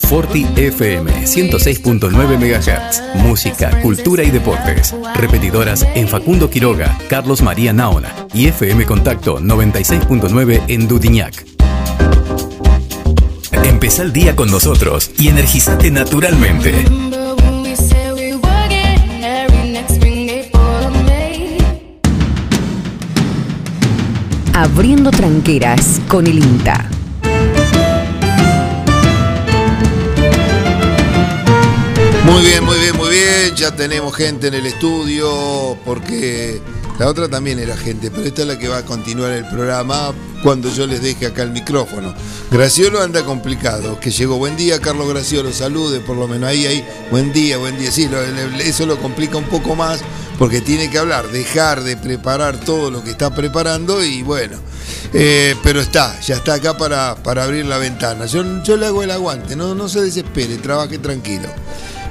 Forti 0.00 0.48
FM 0.56 1.26
106.9 1.26 2.10
MHz. 2.10 3.22
Música, 3.22 3.80
cultura 3.82 4.24
y 4.24 4.32
deportes. 4.32 4.96
Repetidoras 5.14 5.86
en 5.94 6.08
Facundo 6.08 6.50
Quiroga, 6.50 6.98
Carlos 7.08 7.42
María 7.42 7.72
Naona 7.72 8.12
y 8.34 8.48
FM 8.48 8.84
Contacto 8.84 9.38
96.9 9.38 10.62
en 10.66 10.88
Dudiñac. 10.88 11.46
Empezá 13.62 14.02
el 14.02 14.12
día 14.12 14.34
con 14.34 14.50
nosotros 14.50 15.12
y 15.16 15.28
energizate 15.28 15.92
naturalmente. 15.92 17.19
Abriendo 24.62 25.10
tranqueras 25.10 26.02
con 26.06 26.26
el 26.26 26.38
INTA. 26.38 26.86
Muy 32.26 32.42
bien, 32.44 32.64
muy 32.64 32.78
bien, 32.78 32.94
muy 32.94 33.08
bien. 33.08 33.56
Ya 33.56 33.74
tenemos 33.74 34.14
gente 34.14 34.48
en 34.48 34.54
el 34.54 34.66
estudio 34.66 35.78
porque 35.86 36.60
la 37.00 37.08
otra 37.08 37.28
también 37.28 37.58
era 37.58 37.78
gente, 37.78 38.10
pero 38.10 38.24
esta 38.26 38.42
es 38.42 38.48
la 38.48 38.58
que 38.58 38.68
va 38.68 38.76
a 38.76 38.84
continuar 38.84 39.30
el 39.32 39.46
programa 39.48 40.12
cuando 40.42 40.70
yo 40.70 40.86
les 40.86 41.00
deje 41.02 41.24
acá 41.24 41.42
el 41.44 41.50
micrófono. 41.50 42.12
Graciolo 42.50 43.00
anda 43.00 43.24
complicado, 43.24 43.98
que 43.98 44.10
llegó. 44.10 44.36
Buen 44.36 44.54
día, 44.58 44.78
Carlos 44.80 45.08
Graciolo, 45.08 45.50
salude 45.50 46.00
por 46.00 46.18
lo 46.18 46.28
menos 46.28 46.50
ahí, 46.50 46.66
ahí. 46.66 46.84
Buen 47.10 47.32
día, 47.32 47.56
buen 47.56 47.78
día. 47.78 47.90
Sí, 47.90 48.06
lo- 48.06 48.20
eso 48.58 48.84
lo 48.84 48.98
complica 48.98 49.38
un 49.38 49.44
poco 49.44 49.74
más 49.74 50.00
porque 50.38 50.60
tiene 50.60 50.90
que 50.90 50.98
hablar, 50.98 51.26
dejar 51.28 51.82
de 51.82 51.96
preparar 51.96 52.60
todo 52.60 52.90
lo 52.90 53.02
que 53.02 53.12
está 53.12 53.34
preparando 53.34 54.04
y 54.04 54.22
bueno. 54.22 54.58
eh, 55.14 55.56
pero 55.62 55.80
está, 55.80 56.20
ya 56.20 56.36
está 56.36 56.52
acá 56.54 56.76
para, 56.76 57.14
para 57.16 57.44
abrir 57.44 57.64
la 57.64 57.78
ventana. 57.78 58.26
Yo, 58.26 58.62
yo 58.62 58.76
le 58.76 58.84
hago 58.84 59.02
el 59.02 59.10
aguante, 59.10 59.56
no, 59.56 59.74
no 59.74 59.88
se 59.88 60.02
desespere, 60.02 60.58
trabaje 60.58 60.98
tranquilo. 60.98 61.48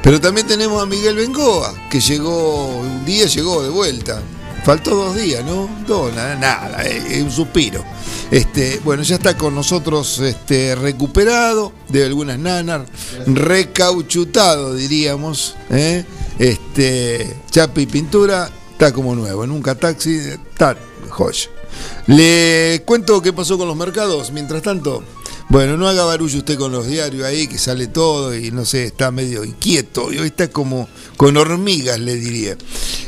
Pero 0.02 0.20
también 0.20 0.48
tenemos 0.48 0.82
a 0.82 0.88
Miguel 0.88 1.16
Bengoa, 1.16 1.76
que 1.92 2.00
llegó, 2.00 2.66
un 2.80 3.06
día 3.06 3.28
llegó 3.28 3.62
de 3.62 3.70
vuelta. 3.70 4.20
Faltó 4.64 4.96
dos 4.96 5.16
días, 5.16 5.44
¿no? 5.44 5.70
Dos, 5.88 6.14
nada, 6.14 6.36
nada, 6.36 6.84
eh, 6.84 7.22
un 7.24 7.32
suspiro. 7.32 7.84
Este, 8.30 8.80
bueno, 8.84 9.02
ya 9.04 9.16
está 9.16 9.36
con 9.36 9.56
nosotros 9.56 10.20
este, 10.20 10.76
recuperado 10.76 11.72
de 11.88 12.06
algunas 12.06 12.38
nanas, 12.38 12.82
recauchutado, 13.26 14.76
diríamos. 14.76 15.56
¿eh? 15.72 16.06
Este, 16.38 17.36
chapa 17.50 17.82
y 17.82 17.86
pintura, 17.86 18.50
está 18.72 18.94
como 18.94 19.16
nuevo. 19.16 19.48
Nunca 19.48 19.76
taxi, 19.76 20.16
está 20.18 20.78
joya. 21.10 21.50
Le 22.08 22.84
cuento 22.86 23.22
qué 23.22 23.34
pasó 23.34 23.58
con 23.58 23.68
los 23.68 23.78
mercados. 23.78 24.32
Mientras 24.32 24.62
tanto, 24.62 25.04
bueno, 25.50 25.78
no 25.78 25.88
haga 25.88 26.06
barullo 26.06 26.38
usted 26.38 26.58
con 26.60 26.72
los 26.72 26.86
diarios 26.88 27.26
ahí, 27.26 27.48
que 27.48 27.58
sale 27.58 27.88
todo 27.88 28.36
y 28.36 28.52
no 28.52 28.66
sé, 28.66 28.86
está 28.86 29.10
medio 29.10 29.44
inquieto. 29.44 30.14
Y 30.14 30.20
hoy 30.20 30.28
está 30.28 30.48
como 30.50 30.88
con 31.18 31.36
hormigas, 31.38 32.00
le 32.00 32.16
diría. 32.16 32.56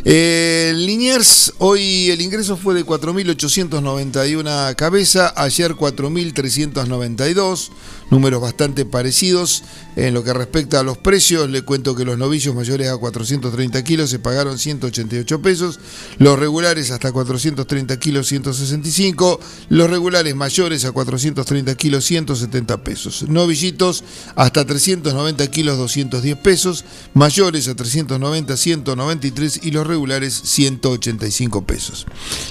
Eh, 0.03 0.73
Liniers, 0.75 1.53
hoy 1.59 2.09
el 2.09 2.19
ingreso 2.19 2.57
fue 2.57 2.73
de 2.73 2.83
4.891 2.83 4.75
cabeza, 4.75 5.31
ayer 5.35 5.75
4.392, 5.75 7.69
números 8.11 8.39
bastante 8.41 8.85
parecidos. 8.85 9.63
En 9.95 10.13
lo 10.13 10.23
que 10.23 10.33
respecta 10.33 10.79
a 10.79 10.83
los 10.83 10.97
precios, 10.97 11.49
le 11.49 11.63
cuento 11.63 11.95
que 11.95 12.05
los 12.05 12.17
novillos 12.17 12.53
mayores 12.53 12.87
a 12.89 12.97
430 12.97 13.83
kilos 13.83 14.09
se 14.09 14.19
pagaron 14.19 14.59
188 14.59 15.41
pesos, 15.41 15.79
los 16.19 16.37
regulares 16.37 16.91
hasta 16.91 17.11
430 17.11 17.97
kilos 17.97 18.27
165, 18.27 19.39
los 19.69 19.89
regulares 19.89 20.35
mayores 20.35 20.85
a 20.85 20.91
430 20.91 21.75
kilos 21.75 22.05
170 22.05 22.83
pesos, 22.83 23.23
novillitos 23.27 24.03
hasta 24.35 24.65
390 24.65 25.47
kilos 25.47 25.77
210 25.77 26.37
pesos, 26.37 26.85
mayores 27.13 27.67
a 27.67 27.75
390 27.75 28.51
193 28.57 29.59
y 29.63 29.71
los 29.71 29.87
regulares 29.87 30.39
185 30.43 31.65
pesos. 31.65 32.05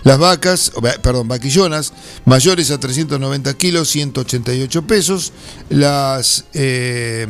Las 0.04 0.18
vacas, 0.18 0.72
o, 0.74 0.80
perdón, 0.80 1.28
vaquillonas, 1.28 1.92
mayores 2.24 2.70
a 2.70 2.78
390 2.78 3.54
kilos 3.54 3.88
188 3.88 4.86
pesos, 4.86 5.32
las 5.68 6.44
eh, 6.54 7.26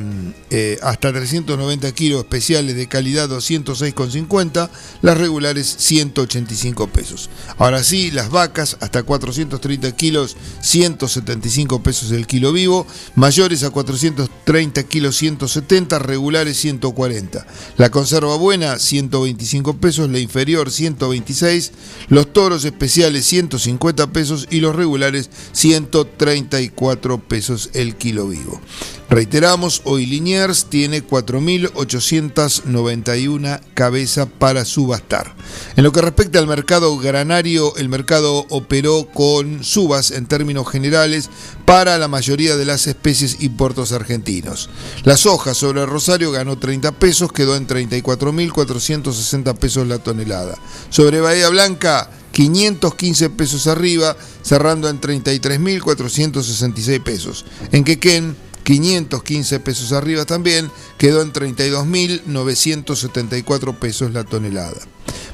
eh, 0.51 0.79
hasta 0.83 1.13
390 1.13 1.93
kilos 1.93 2.21
especiales 2.21 2.77
de 2.77 2.89
calidad 2.89 3.29
206,50, 3.29 4.71
las 5.03 5.19
regulares 5.19 5.75
185 5.79 6.87
pesos. 6.89 7.31
Ahora 7.59 7.83
sí, 7.85 8.11
las 8.11 8.31
vacas 8.31 8.77
hasta 8.81 9.03
430 9.03 9.95
kilos 9.97 10.37
175 10.61 11.83
pesos 11.83 12.11
el 12.13 12.27
kilo 12.27 12.53
vivo, 12.53 12.87
mayores 13.15 13.63
a 13.63 13.71
430 13.71 14.41
30 14.51 14.83
kilos 14.83 15.17
170, 15.17 16.01
regulares 16.01 16.57
140. 16.57 17.47
La 17.77 17.89
conserva 17.91 18.35
buena 18.37 18.81
125 18.81 19.77
pesos, 19.77 20.11
la 20.11 20.19
inferior 20.19 20.73
126, 20.73 21.71
los 22.09 22.33
toros 22.33 22.65
especiales 22.65 23.27
150 23.27 24.09
pesos 24.09 24.49
y 24.51 24.59
los 24.59 24.75
regulares 24.75 25.31
134 25.53 27.21
pesos 27.29 27.71
el 27.75 27.95
kilo 27.95 28.10
vivo. 28.13 28.61
Reiteramos, 29.09 29.83
hoy 29.85 30.05
Liniers 30.07 30.67
tiene 30.67 31.05
4.891 31.05 33.61
cabezas 33.75 34.29
para 34.39 34.65
subastar. 34.65 35.35
En 35.77 35.83
lo 35.83 35.91
que 35.91 36.01
respecta 36.01 36.39
al 36.39 36.47
mercado 36.47 36.97
granario, 36.97 37.75
el 37.77 37.89
mercado 37.89 38.47
operó 38.51 39.09
con 39.13 39.65
subas 39.65 40.13
en 40.13 40.27
términos 40.27 40.71
generales 40.71 41.29
para 41.71 41.99
la 41.99 42.09
mayoría 42.09 42.57
de 42.57 42.65
las 42.65 42.89
especies 42.89 43.37
y 43.39 43.51
puertos 43.51 43.93
argentinos. 43.93 44.69
La 45.05 45.17
soja 45.17 45.55
sobre 45.55 45.83
el 45.83 45.87
Rosario 45.87 46.33
ganó 46.33 46.59
30 46.59 46.99
pesos, 46.99 47.33
quedó 47.33 47.55
en 47.55 47.69
34.460 47.69 49.57
pesos 49.57 49.87
la 49.87 50.01
tonelada. 50.01 50.59
Sobre 50.89 51.21
Bahía 51.21 51.49
Blanca, 51.49 52.11
515 52.33 53.31
pesos 53.31 53.69
arriba, 53.69 54.17
cerrando 54.43 54.89
en 54.89 55.01
33.466 55.01 57.01
pesos. 57.05 57.45
En 57.71 57.85
Quequén, 57.85 58.35
515 58.65 59.61
pesos 59.61 59.93
arriba 59.93 60.25
también, 60.25 60.69
quedó 60.99 61.23
en 61.23 61.33
32.974 61.33 63.79
pesos 63.79 64.13
la 64.13 64.25
tonelada. 64.25 64.81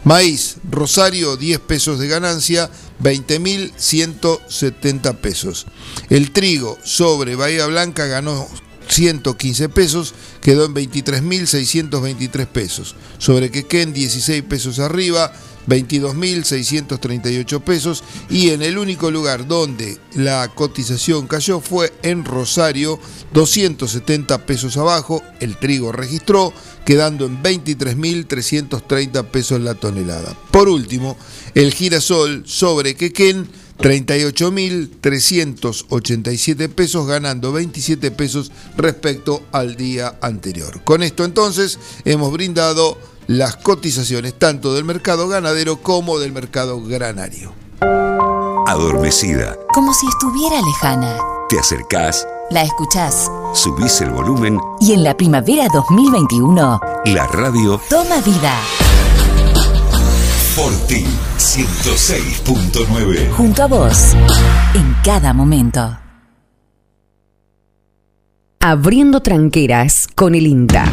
Maíz, 0.07 0.57
Rosario, 0.71 1.37
10 1.37 1.59
pesos 1.59 1.99
de 1.99 2.07
ganancia, 2.07 2.71
20.170 3.03 5.17
pesos. 5.17 5.67
El 6.09 6.31
trigo 6.31 6.79
sobre 6.85 7.35
Bahía 7.35 7.67
Blanca 7.67 8.07
ganó 8.07 8.47
115 8.89 9.69
pesos, 9.69 10.15
quedó 10.41 10.67
en 10.67 10.77
23.623 10.77 12.47
pesos. 12.47 12.95
Sobre 13.19 13.51
Quequén, 13.51 13.93
16 13.93 14.45
pesos 14.45 14.79
arriba, 14.79 15.33
22.638 15.67 17.61
pesos 17.63 18.05
y 18.31 18.51
en 18.51 18.63
el 18.63 18.79
único 18.79 19.11
lugar 19.11 19.47
donde 19.47 19.99
la 20.15 20.49
cotización 20.55 21.27
cayó 21.27 21.61
fue 21.61 21.93
en 22.03 22.25
Rosario, 22.25 22.99
270 23.33 24.47
pesos 24.47 24.77
abajo, 24.77 25.23
el 25.41 25.57
trigo 25.57 25.93
registró, 25.93 26.53
quedando 26.85 27.27
en 27.27 27.43
23.330 27.43 29.25
pesos 29.27 29.61
la 29.61 29.75
tonelada. 29.75 30.37
Por 30.51 30.69
último, 30.69 31.17
el 31.55 31.73
girasol 31.73 32.43
sobre 32.47 32.95
Quequén, 32.95 33.49
38.387 33.79 36.69
pesos, 36.71 37.07
ganando 37.07 37.53
27 37.53 38.11
pesos 38.11 38.51
respecto 38.77 39.45
al 39.53 39.77
día 39.77 40.19
anterior. 40.23 40.83
Con 40.83 41.03
esto 41.03 41.25
entonces 41.25 41.79
hemos 42.05 42.33
brindado 42.33 42.99
las 43.27 43.57
cotizaciones 43.57 44.35
tanto 44.35 44.75
del 44.75 44.85
mercado 44.85 45.29
ganadero 45.29 45.83
como 45.83 46.19
del 46.19 46.33
mercado 46.33 46.81
granario. 46.81 47.53
Adormecida. 48.67 49.57
Como 49.73 49.93
si 49.93 50.07
estuviera 50.07 50.61
lejana. 50.61 51.19
Te 51.49 51.59
acercás. 51.59 52.27
La 52.51 52.63
escuchás. 52.63 53.31
Subís 53.55 54.01
el 54.01 54.11
volumen. 54.11 54.61
Y 54.81 54.93
en 54.93 55.03
la 55.05 55.17
primavera 55.17 55.67
2021. 55.73 56.81
La 57.07 57.27
radio. 57.27 57.81
Toma 57.89 58.21
vida. 58.21 58.53
Forti 60.55 61.05
106.9. 61.39 63.33
Junto 63.33 63.63
a 63.63 63.67
vos. 63.67 64.15
En 64.75 64.97
cada 65.05 65.33
momento. 65.33 65.99
Abriendo 68.61 69.21
tranqueras 69.21 70.09
con 70.15 70.35
el 70.35 70.47
INTA. 70.47 70.87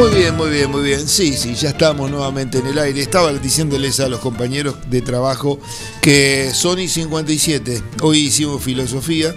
Muy 0.00 0.14
bien, 0.14 0.34
muy 0.34 0.48
bien, 0.48 0.70
muy 0.70 0.82
bien. 0.82 1.06
Sí, 1.06 1.36
sí, 1.36 1.54
ya 1.54 1.68
estamos 1.68 2.10
nuevamente 2.10 2.56
en 2.56 2.66
el 2.68 2.78
aire. 2.78 3.02
Estaba 3.02 3.30
diciéndoles 3.34 4.00
a 4.00 4.08
los 4.08 4.20
compañeros 4.20 4.76
de 4.88 5.02
trabajo 5.02 5.58
que 6.00 6.52
Sony 6.54 6.88
57, 6.88 7.82
hoy 8.00 8.20
hicimos 8.20 8.62
filosofía, 8.62 9.36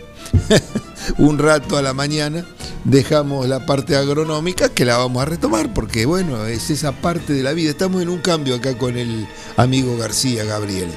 un 1.18 1.38
rato 1.38 1.76
a 1.76 1.82
la 1.82 1.94
mañana, 1.94 2.46
dejamos 2.86 3.46
la 3.46 3.66
parte 3.66 3.98
agronómica 3.98 4.70
que 4.70 4.86
la 4.86 4.96
vamos 4.96 5.22
a 5.22 5.26
retomar 5.26 5.74
porque 5.74 6.06
bueno, 6.06 6.46
es 6.46 6.70
esa 6.70 6.94
parte 6.94 7.34
de 7.34 7.44
la 7.44 7.52
vida. 7.52 7.72
Estamos 7.72 8.02
en 8.02 8.08
un 8.08 8.20
cambio 8.20 8.56
acá 8.56 8.78
con 8.78 8.98
el 8.98 9.28
amigo 9.58 9.98
García 9.98 10.46
Gabriel. 10.46 10.88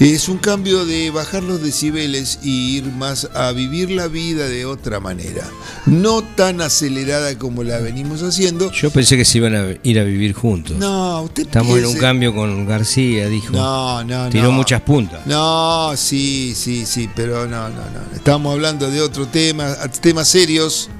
Es 0.00 0.28
un 0.28 0.38
cambio 0.38 0.84
de 0.84 1.10
bajar 1.10 1.44
los 1.44 1.62
decibeles 1.62 2.40
y 2.42 2.76
ir 2.78 2.86
más 2.86 3.28
a 3.32 3.52
vivir 3.52 3.90
la 3.92 4.08
vida 4.08 4.48
de 4.48 4.66
otra 4.66 4.98
manera. 4.98 5.48
No 5.86 6.22
tan 6.22 6.60
acelerada 6.60 7.38
como 7.38 7.62
la 7.62 7.78
venimos 7.78 8.22
haciendo. 8.22 8.72
Yo 8.72 8.90
pensé 8.90 9.16
que 9.16 9.24
se 9.24 9.38
iban 9.38 9.54
a 9.54 9.66
ir 9.84 10.00
a 10.00 10.04
vivir 10.04 10.32
juntos. 10.32 10.76
No, 10.78 11.22
usted 11.22 11.44
Estamos 11.44 11.78
en 11.78 11.86
un 11.86 11.96
cambio 11.96 12.34
con 12.34 12.66
García, 12.66 13.28
dijo. 13.28 13.52
No, 13.52 14.02
no, 14.02 14.28
Tiró 14.30 14.44
no. 14.46 14.52
muchas 14.52 14.80
puntas. 14.80 15.24
No, 15.26 15.92
sí, 15.96 16.54
sí, 16.56 16.84
sí, 16.86 17.08
pero 17.14 17.46
no, 17.46 17.68
no, 17.68 17.76
no. 17.76 18.16
Estamos 18.16 18.52
hablando 18.52 18.90
de 18.90 19.00
otro 19.00 19.28
tema, 19.28 19.76
temas 20.00 20.26
serios, 20.28 20.90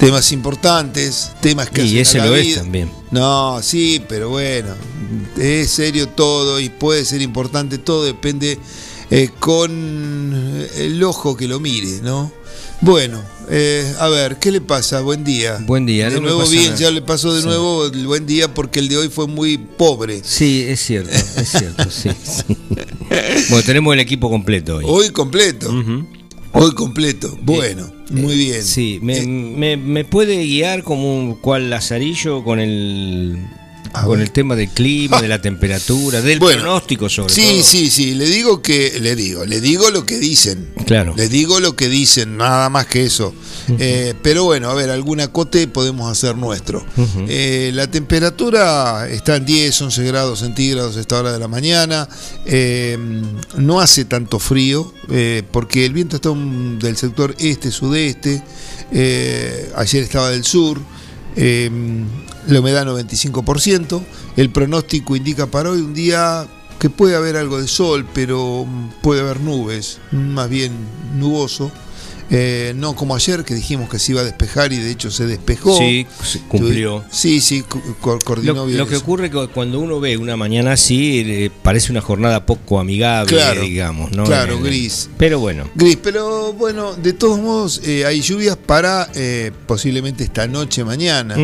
temas 0.00 0.32
importantes, 0.32 1.30
temas 1.40 1.70
que 1.70 1.84
Y 1.84 1.98
ese 1.98 2.18
lo 2.18 2.34
es 2.34 2.54
también. 2.56 2.90
No, 3.10 3.60
sí, 3.62 4.02
pero 4.08 4.30
bueno, 4.30 4.74
es 5.38 5.70
serio 5.70 6.08
todo 6.08 6.58
y 6.58 6.68
puede 6.70 7.04
ser 7.04 7.20
importante 7.22 7.78
todo, 7.78 8.04
depende 8.04 8.58
eh, 9.10 9.28
con 9.38 10.66
el 10.76 11.02
ojo 11.04 11.36
que 11.36 11.46
lo 11.46 11.60
mire, 11.60 12.00
¿no? 12.02 12.32
Bueno, 12.80 13.22
eh, 13.50 13.94
a 13.98 14.08
ver, 14.08 14.38
¿qué 14.38 14.50
le 14.50 14.62
pasa? 14.62 15.00
Buen 15.02 15.22
día. 15.22 15.58
Buen 15.66 15.84
día, 15.84 16.08
De 16.08 16.14
no 16.16 16.22
nuevo 16.22 16.46
bien, 16.48 16.74
ya 16.76 16.90
le 16.90 17.02
pasó 17.02 17.34
de 17.34 17.42
Sí. 17.42 17.46
nuevo 17.46 17.84
el 17.86 18.06
buen 18.06 18.24
día 18.26 18.54
porque 18.54 18.78
el 18.78 18.88
de 18.88 18.96
hoy 18.96 19.08
fue 19.08 19.26
muy 19.26 19.58
pobre. 19.58 20.22
Sí, 20.24 20.64
es 20.66 20.80
cierto, 20.80 21.10
es 21.12 21.48
cierto, 21.50 21.90
sí, 21.90 22.08
sí. 22.24 22.56
Bueno, 23.50 23.64
tenemos 23.66 23.92
el 23.92 24.00
equipo 24.00 24.30
completo 24.30 24.76
hoy. 24.76 24.84
Hoy 24.86 25.10
completo. 25.10 25.70
Hoy 26.62 26.72
completo. 26.74 27.38
Bueno, 27.40 27.90
muy 28.10 28.36
bien. 28.36 28.60
Eh, 28.60 28.62
Sí, 28.62 28.98
me, 29.02 29.22
me- 29.26 29.76
me 29.78 30.04
puede 30.04 30.44
guiar 30.44 30.82
como 30.82 31.16
un 31.18 31.34
cual 31.36 31.70
lazarillo 31.70 32.44
con 32.44 32.60
el 32.60 33.38
con 34.04 34.20
el 34.20 34.30
tema 34.30 34.56
del 34.56 34.68
clima, 34.68 35.20
de 35.20 35.28
la 35.28 35.40
temperatura, 35.42 36.20
del 36.22 36.38
Bueno, 36.38 36.62
pronóstico 36.62 37.08
sobre 37.08 37.32
Sí, 37.34 37.42
todo. 37.42 37.62
sí, 37.62 37.90
sí, 37.90 38.14
le 38.14 38.26
digo 38.26 38.62
que, 38.62 38.98
le 39.00 39.16
digo, 39.16 39.44
le 39.44 39.60
digo 39.60 39.90
lo 39.90 40.04
que 40.06 40.18
dicen. 40.18 40.72
Claro. 40.86 41.14
Le 41.16 41.28
digo 41.28 41.60
lo 41.60 41.76
que 41.76 41.88
dicen, 41.88 42.36
nada 42.36 42.68
más 42.70 42.86
que 42.86 43.04
eso. 43.04 43.34
Eh, 43.78 44.14
pero 44.22 44.44
bueno, 44.44 44.68
a 44.70 44.74
ver, 44.74 44.90
algún 44.90 45.20
acote 45.20 45.68
podemos 45.68 46.10
hacer 46.10 46.36
nuestro. 46.36 46.84
Eh, 47.28 47.70
la 47.74 47.88
temperatura 47.88 49.08
está 49.08 49.36
en 49.36 49.44
10, 49.46 49.80
11 49.82 50.02
grados 50.04 50.40
centígrados 50.40 50.96
a 50.96 51.00
esta 51.00 51.18
hora 51.20 51.32
de 51.32 51.38
la 51.38 51.46
mañana. 51.48 52.08
Eh, 52.46 52.98
no 53.56 53.80
hace 53.80 54.04
tanto 54.06 54.38
frío 54.40 54.92
eh, 55.08 55.42
porque 55.52 55.84
el 55.86 55.92
viento 55.92 56.16
está 56.16 56.30
un- 56.30 56.78
del 56.80 56.96
sector 56.96 57.34
este-sudeste. 57.38 58.42
Eh, 58.92 59.70
ayer 59.76 60.02
estaba 60.02 60.30
del 60.30 60.44
sur. 60.44 60.80
Eh, 61.36 61.70
la 62.46 62.60
humedad 62.60 62.86
95%. 62.86 64.02
El 64.36 64.50
pronóstico 64.50 65.16
indica 65.16 65.46
para 65.46 65.70
hoy 65.70 65.80
un 65.80 65.94
día 65.94 66.46
que 66.78 66.90
puede 66.90 67.14
haber 67.14 67.36
algo 67.36 67.60
de 67.60 67.68
sol, 67.68 68.06
pero 68.12 68.64
mm, 68.66 69.02
puede 69.02 69.20
haber 69.20 69.40
nubes, 69.40 69.98
más 70.10 70.48
bien 70.48 70.72
nuboso. 71.16 71.70
Eh, 72.32 72.72
no 72.76 72.94
como 72.94 73.16
ayer 73.16 73.44
que 73.44 73.54
dijimos 73.54 73.88
que 73.90 73.98
se 73.98 74.12
iba 74.12 74.20
a 74.20 74.24
despejar 74.24 74.72
y 74.72 74.76
de 74.78 74.90
hecho 74.90 75.10
se 75.10 75.26
despejó. 75.26 75.76
Sí, 75.76 76.06
cumplió. 76.48 77.04
Sí, 77.10 77.40
sí, 77.40 77.62
co- 77.62 77.82
co- 78.00 78.18
coordinó 78.24 78.52
Lo, 78.54 78.66
bien. 78.66 78.78
lo 78.78 78.86
que 78.86 78.94
eso. 78.94 79.02
ocurre 79.02 79.30
que 79.30 79.48
cuando 79.48 79.80
uno 79.80 79.98
ve 79.98 80.16
una 80.16 80.36
mañana 80.36 80.72
así, 80.74 81.24
eh, 81.26 81.50
parece 81.62 81.90
una 81.90 82.00
jornada 82.00 82.46
poco 82.46 82.78
amigable, 82.78 83.28
Claro, 83.36 83.62
digamos, 83.62 84.12
¿no? 84.12 84.22
claro, 84.24 84.60
gris. 84.60 85.10
Pero 85.18 85.40
bueno, 85.40 85.68
Gris, 85.74 85.98
pero 86.00 86.52
bueno, 86.52 86.94
de 86.94 87.12
todos 87.14 87.40
modos 87.40 87.80
eh, 87.84 88.04
hay 88.06 88.20
lluvias 88.20 88.56
para 88.56 89.10
eh, 89.14 89.50
posiblemente 89.66 90.22
esta 90.22 90.46
noche, 90.46 90.84
mañana, 90.84 91.34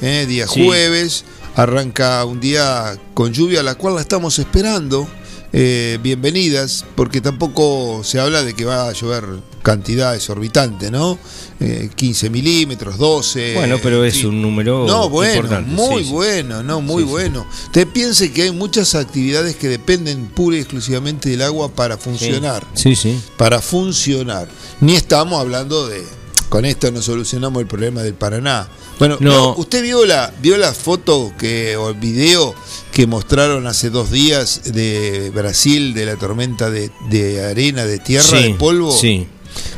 día 0.00 0.46
Sí. 0.46 0.64
jueves, 0.64 1.24
arranca 1.56 2.24
un 2.24 2.38
día 2.38 2.96
con 3.14 3.32
lluvia, 3.32 3.64
la 3.64 3.74
cual 3.74 3.96
la 3.96 4.00
estamos 4.00 4.38
esperando. 4.38 5.08
eh, 5.52 5.98
bienvenidas, 6.02 6.84
porque 6.96 7.20
tampoco 7.22 8.02
se 8.04 8.20
habla 8.20 8.42
de 8.42 8.52
que 8.54 8.64
va 8.66 8.88
a 8.88 8.92
llover 8.92 9.24
cantidad 9.66 10.14
exorbitante, 10.14 10.92
¿no? 10.92 11.18
Eh, 11.58 11.90
15 11.96 12.30
milímetros, 12.30 12.98
12. 12.98 13.54
bueno, 13.54 13.78
pero 13.82 14.04
es 14.04 14.14
sí. 14.14 14.24
un 14.26 14.40
número 14.40 14.86
No, 14.86 15.08
bueno, 15.08 15.34
importante. 15.34 15.70
muy 15.72 16.04
sí, 16.04 16.10
bueno, 16.12 16.62
no, 16.62 16.80
muy 16.80 17.02
Sí, 17.02 17.08
bueno. 17.08 17.44
Usted 17.64 17.88
piense 17.88 18.30
que 18.32 18.42
hay 18.42 18.52
muchas 18.52 18.94
actividades 18.94 19.56
que 19.56 19.66
dependen 19.68 20.28
pura 20.28 20.56
y 20.56 20.60
exclusivamente 20.60 21.30
del 21.30 21.42
agua 21.42 21.68
para 21.68 21.96
funcionar 21.98 22.64
Sí, 22.74 22.94
sí. 22.94 23.18
para 23.36 23.60
funcionar. 23.60 24.46
Ni 24.80 24.94
estamos 24.94 25.40
hablando 25.40 25.88
de 25.88 26.04
con 26.48 26.64
esto 26.64 26.92
no 26.92 27.02
solucionamos 27.02 27.60
el 27.60 27.66
problema 27.66 28.02
del 28.04 28.14
Paraná. 28.14 28.68
Bueno, 29.00 29.16
No. 29.18 29.30
no, 29.32 29.54
usted 29.56 29.82
vio 29.82 30.06
la, 30.06 30.32
vio 30.40 30.56
la 30.56 30.72
foto 30.72 31.32
que, 31.36 31.76
o 31.76 31.88
el 31.90 31.96
video 31.96 32.54
que 32.92 33.08
mostraron 33.08 33.66
hace 33.66 33.90
dos 33.90 34.12
días 34.12 34.60
de 34.72 35.30
Brasil, 35.34 35.92
de 35.92 36.06
la 36.06 36.14
tormenta 36.16 36.70
de, 36.70 36.92
de 37.10 37.44
arena, 37.44 37.84
de 37.84 37.98
tierra, 37.98 38.40
de 38.40 38.54
polvo. 38.54 38.92
sí. 38.96 39.26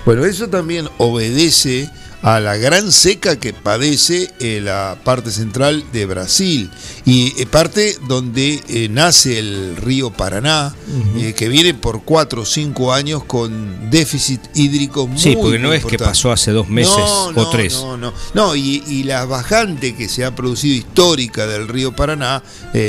Bueno, 0.08 0.24
eso 0.24 0.48
también 0.48 0.88
obedece 0.96 1.90
a 2.22 2.40
la 2.40 2.56
gran 2.56 2.92
seca 2.92 3.38
que 3.38 3.52
padece 3.52 4.30
eh, 4.40 4.58
la 4.64 4.96
parte 5.04 5.30
central 5.30 5.84
de 5.92 6.06
Brasil 6.06 6.70
y 7.04 7.38
eh, 7.38 7.44
parte 7.44 7.94
donde 8.08 8.62
eh, 8.70 8.88
nace 8.88 9.38
el 9.38 9.76
río 9.76 10.08
Paraná, 10.10 10.74
eh, 11.18 11.34
que 11.34 11.50
viene 11.50 11.74
por 11.74 12.04
cuatro 12.04 12.40
o 12.40 12.46
cinco 12.46 12.94
años 12.94 13.22
con 13.24 13.90
déficit 13.90 14.40
hídrico 14.54 15.06
muy 15.06 15.18
Sí, 15.18 15.36
porque 15.36 15.58
no 15.58 15.74
es 15.74 15.84
que 15.84 15.98
pasó 15.98 16.32
hace 16.32 16.52
dos 16.52 16.70
meses 16.70 16.96
No, 16.96 17.42
o 17.42 17.50
tres. 17.50 17.74
No, 17.74 17.98
no, 17.98 18.14
no, 18.32 18.56
y, 18.56 18.82
y 18.88 19.02
la 19.02 19.26
bajante 19.26 19.94
que 19.94 20.08
se 20.08 20.24
ha 20.24 20.34
producido 20.34 20.74
histórica 20.74 21.46
del 21.46 21.68
río 21.68 21.94
Paraná 21.94 22.42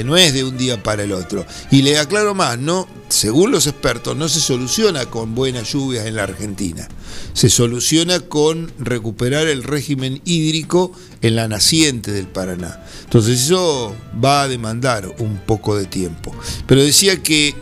no 0.06 0.16
es 0.16 0.34
de 0.34 0.46
un 0.46 0.58
día 0.58 0.82
para 0.82 1.04
el 1.04 1.12
otro. 1.12 1.46
Y 1.70 1.82
le 1.82 2.00
aclaro 2.00 2.34
más, 2.34 2.58
no, 2.58 2.88
según 3.10 3.52
los 3.52 3.68
expertos, 3.68 4.16
no 4.16 4.30
se 4.30 4.40
soluciona 4.40 5.08
con 5.08 5.36
buenas 5.36 5.74
lluvias 5.74 6.06
en 6.06 6.16
la 6.16 6.24
Argentina. 6.24 6.88
Se 7.34 7.50
soluciona 7.50 8.20
con 8.20 8.72
recuperar 8.80 9.48
el 9.48 9.64
régimen 9.64 10.22
hídrico 10.26 10.92
en 11.22 11.36
la 11.36 11.48
naciente 11.48 12.12
del 12.12 12.28
Paraná. 12.28 12.84
Entonces 13.04 13.42
eso 13.42 13.96
va 14.24 14.44
a 14.44 14.48
demandar 14.48 15.16
un 15.20 15.38
poco 15.46 15.76
de 15.76 15.86
tiempo. 15.86 16.34
Pero 16.68 16.84
decía 16.84 17.22
que 17.22 17.56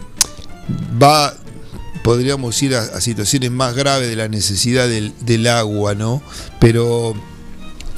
va 1.02 1.34
podríamos 2.04 2.62
ir 2.64 2.74
a, 2.74 2.84
a 2.84 3.02
situaciones 3.02 3.52
más 3.52 3.76
graves 3.76 4.08
de 4.08 4.16
la 4.16 4.30
necesidad 4.30 4.88
del, 4.88 5.14
del 5.26 5.46
agua, 5.48 5.94
¿no? 5.94 6.22
Pero 6.58 7.14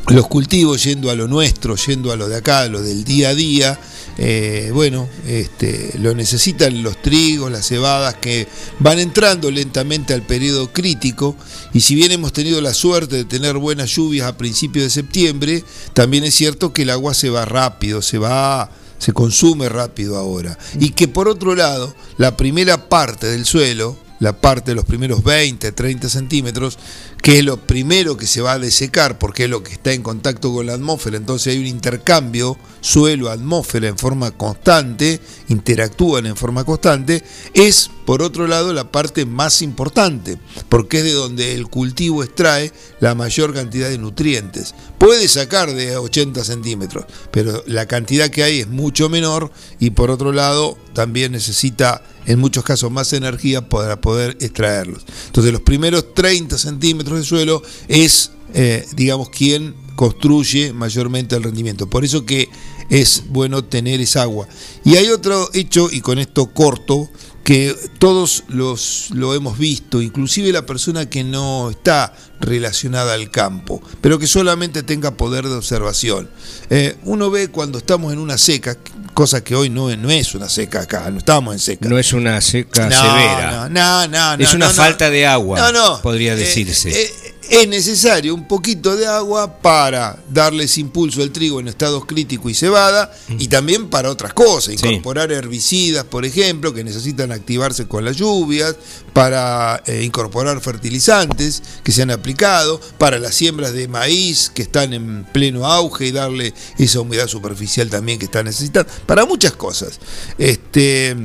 los 0.07 0.27
cultivos, 0.27 0.83
yendo 0.83 1.11
a 1.11 1.15
lo 1.15 1.27
nuestro, 1.27 1.75
yendo 1.75 2.11
a 2.11 2.15
lo 2.15 2.27
de 2.27 2.37
acá, 2.37 2.65
lo 2.67 2.81
del 2.81 3.03
día 3.03 3.29
a 3.29 3.35
día, 3.35 3.79
eh, 4.21 4.71
bueno, 4.73 5.07
este, 5.25 5.97
lo 5.97 6.13
necesitan 6.13 6.83
los 6.83 7.01
trigos, 7.01 7.49
las 7.49 7.65
cebadas 7.65 8.15
que 8.15 8.49
van 8.79 8.99
entrando 8.99 9.49
lentamente 9.49 10.13
al 10.13 10.23
periodo 10.23 10.73
crítico 10.73 11.37
y 11.73 11.79
si 11.79 11.95
bien 11.95 12.11
hemos 12.11 12.33
tenido 12.33 12.59
la 12.59 12.73
suerte 12.73 13.15
de 13.15 13.23
tener 13.23 13.55
buenas 13.55 13.95
lluvias 13.95 14.27
a 14.27 14.35
principios 14.35 14.83
de 14.83 14.89
septiembre, 14.89 15.63
también 15.93 16.25
es 16.25 16.35
cierto 16.35 16.73
que 16.73 16.81
el 16.81 16.89
agua 16.89 17.13
se 17.13 17.29
va 17.29 17.45
rápido, 17.45 18.01
se 18.01 18.17
va 18.17 18.69
se 18.97 19.13
consume 19.13 19.69
rápido 19.69 20.17
ahora. 20.17 20.57
Y 20.77 20.89
que 20.89 21.07
por 21.07 21.29
otro 21.29 21.55
lado, 21.55 21.95
la 22.17 22.35
primera 22.35 22.89
parte 22.89 23.27
del 23.27 23.45
suelo, 23.45 23.95
la 24.19 24.33
parte 24.33 24.71
de 24.71 24.75
los 24.75 24.85
primeros 24.85 25.23
20, 25.23 25.71
30 25.71 26.09
centímetros, 26.09 26.77
que 27.21 27.39
es 27.39 27.45
lo 27.45 27.57
primero 27.57 28.17
que 28.17 28.27
se 28.27 28.41
va 28.41 28.53
a 28.53 28.59
desecar 28.59 29.17
porque 29.17 29.45
es 29.45 29.49
lo 29.49 29.63
que 29.63 29.73
está 29.73 29.93
en 29.93 30.03
contacto 30.03 30.53
con 30.53 30.65
la 30.65 30.73
atmósfera, 30.73 31.17
entonces 31.17 31.53
hay 31.53 31.59
un 31.59 31.67
intercambio 31.67 32.57
suelo-atmósfera 32.81 33.87
en 33.87 33.97
forma 33.97 34.31
constante, 34.31 35.19
interactúan 35.47 36.25
en 36.25 36.35
forma 36.35 36.63
constante, 36.63 37.23
es 37.53 37.89
por 38.05 38.21
otro 38.21 38.47
lado 38.47 38.73
la 38.73 38.91
parte 38.91 39.25
más 39.25 39.61
importante, 39.61 40.37
porque 40.67 40.99
es 40.99 41.03
de 41.03 41.13
donde 41.13 41.53
el 41.53 41.67
cultivo 41.67 42.23
extrae 42.23 42.71
la 42.99 43.15
mayor 43.15 43.53
cantidad 43.53 43.89
de 43.89 43.97
nutrientes. 43.97 44.73
Puede 44.97 45.27
sacar 45.27 45.73
de 45.73 45.97
80 45.97 46.43
centímetros, 46.43 47.05
pero 47.31 47.63
la 47.67 47.85
cantidad 47.85 48.29
que 48.29 48.43
hay 48.43 48.61
es 48.61 48.67
mucho 48.67 49.09
menor 49.09 49.51
y 49.79 49.91
por 49.91 50.09
otro 50.11 50.31
lado 50.31 50.77
también 50.93 51.31
necesita 51.31 52.01
en 52.29 52.39
muchos 52.39 52.63
casos 52.63 52.91
más 52.91 53.11
energía 53.11 53.67
para 53.67 53.99
poder 53.99 54.37
extraerlos. 54.39 55.03
Entonces 55.25 55.51
los 55.51 55.61
primeros 55.61 56.13
30 56.13 56.59
centímetros 56.59 57.17
de 57.17 57.25
suelo 57.25 57.63
es, 57.87 58.31
eh, 58.53 58.85
digamos, 58.95 59.29
quien 59.29 59.73
construye 59.95 60.71
mayormente 60.71 61.35
el 61.35 61.41
rendimiento. 61.43 61.89
Por 61.89 62.05
eso 62.05 62.25
que 62.25 62.47
es 62.91 63.23
bueno 63.29 63.63
tener 63.63 63.99
esa 63.99 64.21
agua. 64.21 64.47
Y 64.85 64.95
hay 64.95 65.07
otro 65.09 65.49
hecho, 65.53 65.89
y 65.91 66.01
con 66.01 66.19
esto 66.19 66.53
corto, 66.53 67.09
que 67.49 67.75
todos 67.97 68.43
los 68.47 69.07
lo 69.09 69.33
hemos 69.33 69.57
visto, 69.57 70.03
inclusive 70.03 70.51
la 70.51 70.67
persona 70.67 71.09
que 71.09 71.23
no 71.23 71.71
está 71.71 72.13
relacionada 72.39 73.15
al 73.15 73.31
campo, 73.31 73.81
pero 74.01 74.19
que 74.19 74.27
solamente 74.27 74.83
tenga 74.83 75.17
poder 75.17 75.47
de 75.47 75.55
observación. 75.55 76.29
Eh, 76.69 76.95
uno 77.05 77.31
ve 77.31 77.47
cuando 77.47 77.79
estamos 77.79 78.13
en 78.13 78.19
una 78.19 78.37
seca, 78.37 78.77
cosa 79.15 79.43
que 79.43 79.55
hoy 79.55 79.71
no, 79.71 79.89
es- 79.89 79.97
no 79.97 80.11
es 80.11 80.35
una 80.35 80.47
seca 80.47 80.81
acá, 80.81 81.09
no 81.09 81.17
estamos 81.17 81.55
en 81.55 81.59
seca. 81.59 81.89
No 81.89 81.97
es 81.97 82.13
una 82.13 82.39
seca 82.39 82.87
No, 82.87 82.95
severa. 83.01 83.67
no, 83.67 84.07
no, 84.07 84.37
no, 84.37 84.43
es 84.43 84.53
una 84.53 84.67
no, 84.67 84.71
no. 84.71 84.77
falta 84.77 85.09
de 85.09 85.25
agua, 85.25 85.57
No, 85.59 85.71
no. 85.71 86.01
podría 86.03 86.33
Eh, 86.33 86.35
decirse. 86.35 86.91
eh, 86.91 87.11
es 87.49 87.67
necesario 87.67 88.33
un 88.35 88.47
poquito 88.47 88.95
de 88.95 89.07
agua 89.07 89.57
para 89.59 90.17
darles 90.29 90.77
impulso 90.77 91.21
al 91.21 91.31
trigo 91.31 91.59
en 91.59 91.67
estados 91.67 92.05
críticos 92.05 92.51
y 92.51 92.55
cebada 92.55 93.11
y 93.37 93.47
también 93.47 93.89
para 93.89 94.09
otras 94.09 94.33
cosas, 94.33 94.75
Sí. 94.79 94.87
incorporar 94.87 95.31
herbicidas, 95.31 96.03
por 96.05 96.25
ejemplo, 96.25 96.73
que 96.73 96.83
necesitan 96.83 97.31
activarse 97.31 97.87
con 97.87 98.05
las 98.05 98.17
lluvias, 98.17 98.75
para 99.13 99.81
eh, 99.85 100.03
incorporar 100.03 100.61
fertilizantes 100.61 101.61
que 101.83 101.91
se 101.91 102.03
han 102.03 102.11
aplicado, 102.11 102.79
para 102.97 103.19
las 103.19 103.35
siembras 103.35 103.73
de 103.73 103.87
maíz 103.87 104.49
que 104.53 104.61
están 104.61 104.93
en 104.93 105.25
pleno 105.33 105.65
auge 105.65 106.07
y 106.07 106.11
darle 106.11 106.53
esa 106.77 107.01
humedad 107.01 107.27
superficial 107.27 107.89
también 107.89 108.19
que 108.19 108.25
está 108.25 108.43
necesitando, 108.43 108.89
para 109.05 109.25
muchas 109.25 109.53
cosas. 109.53 109.99
Este 110.37 111.15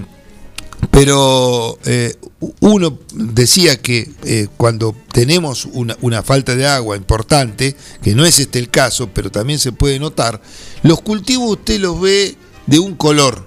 pero 0.91 1.79
eh, 1.85 2.15
uno 2.61 2.99
decía 3.15 3.81
que 3.81 4.11
eh, 4.25 4.49
cuando 4.57 4.95
tenemos 5.13 5.67
una, 5.67 5.97
una 6.01 6.23
falta 6.23 6.55
de 6.55 6.67
agua 6.67 6.97
importante, 6.97 7.77
que 8.03 8.15
no 8.15 8.25
es 8.25 8.39
este 8.39 8.59
el 8.59 8.71
caso, 8.71 9.09
pero 9.13 9.31
también 9.31 9.59
se 9.59 9.73
puede 9.73 9.99
notar, 9.99 10.41
los 10.83 11.01
cultivos 11.01 11.51
usted 11.51 11.81
los 11.81 12.01
ve 12.01 12.37
de 12.67 12.79
un 12.79 12.95
color. 12.95 13.45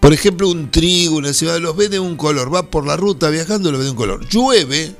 Por 0.00 0.12
ejemplo, 0.12 0.48
un 0.48 0.70
trigo, 0.70 1.16
una 1.16 1.32
cebada, 1.32 1.58
los 1.58 1.76
ve 1.76 1.88
de 1.88 1.98
un 1.98 2.16
color. 2.16 2.54
Va 2.54 2.70
por 2.70 2.86
la 2.86 2.96
ruta 2.96 3.28
viajando, 3.30 3.72
los 3.72 3.78
ve 3.78 3.86
de 3.86 3.90
un 3.90 3.96
color. 3.96 4.28
Llueve, 4.28 4.94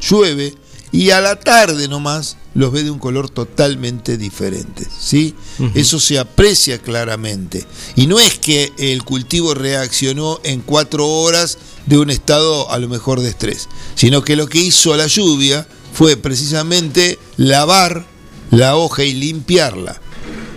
llueve, 0.00 0.54
y 0.92 1.10
a 1.10 1.20
la 1.20 1.36
tarde 1.36 1.88
nomás 1.88 2.36
los 2.54 2.70
ve 2.70 2.82
de 2.82 2.90
un 2.90 2.98
color 2.98 3.30
totalmente 3.30 4.18
diferente. 4.18 4.86
¿sí? 5.00 5.34
Eso 5.74 5.98
se 5.98 6.18
aprecia 6.18 6.78
claramente. 6.78 7.66
Y 7.96 8.06
no 8.06 8.20
es 8.20 8.38
que 8.38 8.72
el 8.76 9.02
cultivo 9.02 9.54
reaccionó 9.54 10.38
en 10.44 10.60
cuatro 10.60 11.08
horas 11.08 11.56
de 11.86 11.98
un 11.98 12.10
estado 12.10 12.70
a 12.70 12.78
lo 12.78 12.88
mejor 12.88 13.20
de 13.20 13.30
estrés, 13.30 13.68
sino 13.94 14.22
que 14.22 14.36
lo 14.36 14.46
que 14.46 14.58
hizo 14.58 14.94
la 14.96 15.06
lluvia 15.06 15.66
fue 15.94 16.16
precisamente 16.16 17.18
lavar 17.38 18.04
la 18.50 18.76
hoja 18.76 19.02
y 19.02 19.14
limpiarla. 19.14 20.00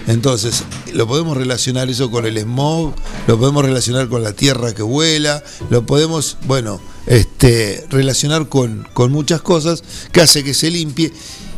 Entonces, 0.07 0.63
lo 0.93 1.07
podemos 1.07 1.35
relacionar 1.35 1.89
eso 1.89 2.11
con 2.11 2.25
el 2.25 2.37
smog, 2.37 2.93
lo 3.25 3.39
podemos 3.39 3.65
relacionar 3.65 4.07
con 4.07 4.21
la 4.21 4.33
tierra 4.33 4.75
que 4.75 4.83
vuela, 4.83 5.43
lo 5.69 5.85
podemos, 5.85 6.37
bueno, 6.45 6.79
este, 7.07 7.85
relacionar 7.89 8.49
con, 8.49 8.87
con 8.93 9.11
muchas 9.11 9.41
cosas 9.41 9.83
que 10.11 10.21
hace 10.21 10.43
que 10.43 10.53
se 10.53 10.71
limpie. 10.71 11.11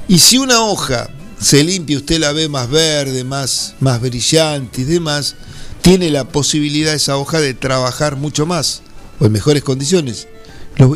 Y 0.08 0.20
si 0.20 0.38
una 0.38 0.62
hoja 0.64 1.10
se 1.40 1.64
limpia, 1.64 1.98
usted 1.98 2.20
la 2.20 2.32
ve 2.32 2.50
más 2.50 2.70
verde, 2.70 3.24
más, 3.24 3.76
más 3.80 4.02
brillante 4.02 4.82
y 4.82 4.86
demás, 4.86 5.36
tiene 5.82 6.10
la 6.10 6.28
posibilidad 6.28 6.94
esa 6.94 7.18
hoja 7.18 7.40
de 7.40 7.54
trabajar 7.54 8.16
mucho 8.16 8.46
más 8.46 8.82
o 9.20 9.26
en 9.26 9.32
mejores 9.32 9.64
condiciones. 9.64 10.28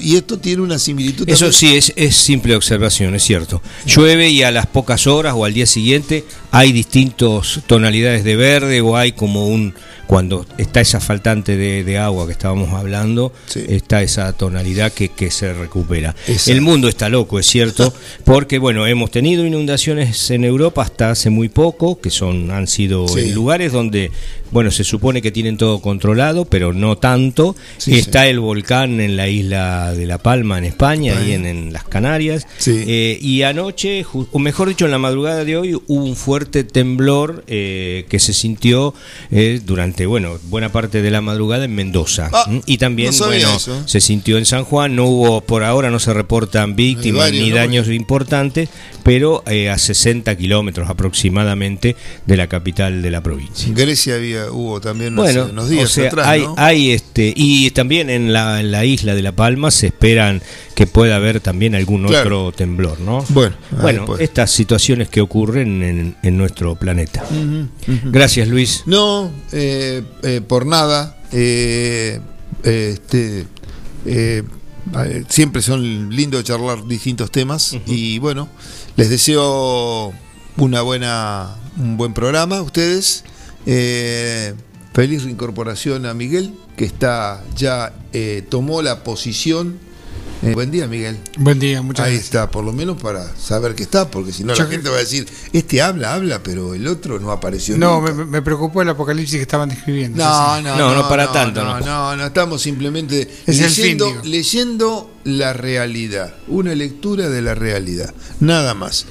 Y 0.02 0.16
esto 0.16 0.38
tiene 0.38 0.62
una 0.62 0.78
similitud. 0.78 1.28
Eso 1.28 1.46
también- 1.46 1.54
sí, 1.60 1.76
es, 1.76 1.94
es 1.96 2.16
simple 2.16 2.56
observación, 2.56 3.16
es 3.16 3.24
cierto. 3.24 3.64
Llueve 3.88 4.30
y 4.30 4.44
a 4.44 4.52
las 4.52 4.68
pocas 4.68 5.08
horas 5.08 5.34
o 5.36 5.44
al 5.44 5.56
día 5.56 5.66
siguiente 5.66 6.24
hay 6.52 6.72
distintas 6.72 7.62
tonalidades 7.66 8.24
de 8.24 8.36
verde 8.36 8.82
o 8.82 8.96
hay 8.96 9.14
como 9.14 9.48
un... 9.48 9.74
Cuando 10.12 10.46
está 10.58 10.82
esa 10.82 11.00
faltante 11.00 11.56
de, 11.56 11.86
de 11.86 11.98
agua 11.98 12.26
que 12.26 12.34
estábamos 12.34 12.74
hablando, 12.74 13.32
está 13.56 14.02
esa 14.02 14.34
tonalidad 14.34 14.92
que, 14.92 15.08
que 15.08 15.32
se 15.32 15.54
recupera. 15.54 16.14
Exacto. 16.28 16.52
El 16.52 16.60
mundo 16.60 16.90
está 16.90 17.08
loco, 17.08 17.40
es 17.40 17.46
cierto, 17.46 17.94
porque 18.26 18.60
bueno, 18.60 18.86
hemos 18.86 19.10
tenido 19.10 19.46
inundaciones 19.46 20.30
en 20.32 20.44
Europa 20.44 20.82
hasta 20.82 21.12
hace 21.12 21.30
muy 21.30 21.48
poco, 21.48 22.02
que 22.02 22.10
son 22.10 22.52
han 22.52 22.68
sido 22.68 23.08
Sí. 23.08 23.22
en 23.22 23.34
lugares 23.36 23.72
donde, 23.72 24.12
bueno, 24.52 24.70
se 24.70 24.84
supone 24.84 25.22
que 25.22 25.32
tienen 25.32 25.56
todo 25.56 25.80
controlado, 25.80 26.44
pero 26.44 26.74
no 26.74 26.98
tanto. 26.98 27.56
Sí, 27.78 27.98
está 27.98 28.28
el 28.28 28.42
volcán 28.42 29.00
en 29.00 29.16
la 29.16 29.30
isla 29.30 29.94
de 29.94 30.06
La 30.08 30.18
Palma, 30.18 30.58
en 30.58 30.66
España, 30.66 31.16
y 31.26 31.32
en, 31.32 31.46
en 31.46 31.72
las 31.72 31.86
Canarias. 31.86 32.46
Eh, 32.68 33.18
y 33.22 33.44
anoche, 33.44 34.06
o 34.14 34.40
mejor 34.40 34.68
dicho, 34.68 34.84
en 34.84 34.92
la 34.92 34.98
madrugada 35.00 35.46
de 35.46 35.56
hoy, 35.56 35.76
hubo 35.76 36.04
un 36.04 36.18
fuerte 36.18 36.66
temblor 36.66 37.46
eh, 37.48 38.06
que 38.10 38.20
se 38.20 38.34
sintió 38.34 38.94
eh, 39.32 39.62
durante, 39.66 40.01
bueno, 40.06 40.40
buena 40.44 40.72
parte 40.72 41.02
de 41.02 41.12
la 41.12 41.22
madrugada 41.22 41.66
en 41.66 41.76
Mendoza. 41.76 42.30
Ah, 42.32 42.46
¿Mm? 42.48 42.60
Y 42.66 42.78
también, 42.78 43.12
no 43.18 43.26
bueno, 43.26 43.56
eso. 43.56 43.84
se 43.88 44.02
sintió 44.02 44.38
en 44.38 44.46
San 44.46 44.64
Juan. 44.64 44.96
No 44.96 45.06
hubo, 45.06 45.42
por 45.42 45.64
ahora 45.64 45.90
no 45.90 46.00
se 46.00 46.14
reportan 46.14 46.76
víctimas 46.76 47.26
varios, 47.26 47.44
ni 47.44 47.50
¿no? 47.50 47.56
daños 47.56 47.88
importantes, 47.90 48.70
pero 49.04 49.44
eh, 49.48 49.70
a 49.70 49.78
60 49.78 50.36
kilómetros 50.36 50.90
aproximadamente 50.90 51.96
de 52.26 52.38
la 52.38 52.48
capital 52.48 53.02
de 53.02 53.12
la 53.12 53.22
provincia. 53.22 53.68
En 53.68 53.76
Grecia 53.76 54.16
había, 54.16 54.52
hubo 54.52 54.82
también 54.82 55.14
unos, 55.14 55.26
Bueno, 55.26 55.48
unos 55.52 55.70
días 55.70 55.86
o 55.86 55.88
sea, 55.88 56.08
atrás, 56.08 56.28
hay, 56.28 56.42
¿no? 56.42 56.56
hay 56.58 56.92
este 56.92 57.34
y 57.36 57.72
también 57.72 58.10
en 58.10 58.34
la, 58.34 58.60
en 58.60 58.72
la 58.72 58.86
isla 58.86 59.16
de 59.16 59.22
La 59.22 59.32
Palma 59.34 59.72
se 59.72 59.88
esperan 59.88 60.42
que 60.76 60.88
pueda 60.88 61.16
haber 61.18 61.40
también 61.40 61.76
algún 61.76 62.06
Claro. 62.08 62.46
otro 62.48 62.58
temblor, 62.58 63.00
¿no? 63.00 63.24
Bueno, 63.30 63.56
bueno, 63.82 64.06
pues. 64.06 64.22
estas 64.22 64.52
situaciones 64.52 65.10
que 65.10 65.22
ocurren 65.22 65.84
en, 65.84 66.16
en 66.24 66.38
nuestro 66.38 66.76
planeta. 66.76 67.24
Gracias, 68.06 68.48
Luis. 68.48 68.84
No, 68.86 69.32
eh, 69.52 70.02
eh, 70.24 70.42
por 70.46 70.66
nada. 70.66 71.18
eh, 71.32 72.20
este, 72.64 73.46
siempre 75.30 75.62
son 75.62 76.10
lindos 76.16 76.44
charlar 76.44 76.86
distintos 76.88 77.32
temas 77.32 77.76
y 77.86 78.20
bueno, 78.20 78.50
les 78.98 79.10
deseo 79.10 80.12
una 80.58 80.82
buena, 80.82 81.56
un 81.78 81.98
buen 81.98 82.14
programa 82.14 82.58
a 82.58 82.62
ustedes. 82.62 83.24
Feliz 84.94 85.24
reincorporación 85.24 86.06
a 86.06 86.14
Miguel, 86.14 86.54
que 86.76 86.86
está 86.86 87.44
ya 87.56 87.94
tomó 88.50 88.82
la 88.82 89.04
posición. 89.04 89.80
Eh, 90.44 90.54
buen 90.56 90.72
día, 90.72 90.88
Miguel. 90.88 91.18
Buen 91.38 91.60
día, 91.60 91.82
muchas 91.84 92.06
Ahí 92.06 92.14
gracias. 92.14 92.26
está, 92.34 92.50
por 92.50 92.64
lo 92.66 92.74
menos 92.74 93.00
para 93.00 93.32
saber 93.38 93.76
que 93.76 93.84
está, 93.84 94.10
porque 94.10 94.32
si 94.34 94.44
no 94.44 94.56
la 94.56 94.66
gente 94.66 94.90
va 94.90 94.96
a 94.98 95.00
decir, 95.02 95.28
este 95.54 95.82
habla, 95.84 96.16
habla, 96.16 96.42
pero 96.42 96.74
el 96.74 96.88
otro 96.88 97.20
no 97.20 97.32
apareció 97.32 97.78
No, 97.78 98.00
nunca. 98.02 98.14
me, 98.14 98.26
me 98.26 98.42
preocupó 98.42 98.82
el 98.82 98.90
apocalipsis 98.90 99.36
que 99.36 99.44
estaban 99.44 99.70
describiendo. 99.70 100.18
No, 100.18 100.62
no, 100.62 100.76
No, 100.76 100.90
no, 100.90 100.96
no 101.04 101.10
para 101.10 101.26
no, 101.26 101.32
tanto, 101.32 101.64
No, 101.64 101.80
no. 101.80 101.86
no, 101.86 102.16
no, 102.16 102.26
estamos 102.26 102.62
simplemente 102.62 103.30
Es 103.46 103.60
el 103.60 103.68
leyendo, 103.68 104.08
fin, 104.22 104.32
leyendo 104.32 105.12
la 105.26 105.54
realidad, 105.54 106.34
una 106.48 106.74
lectura 106.74 107.30
de 107.30 107.42
la 107.44 107.54
realidad, 107.54 108.12
nada 108.40 108.74
más. 108.74 109.06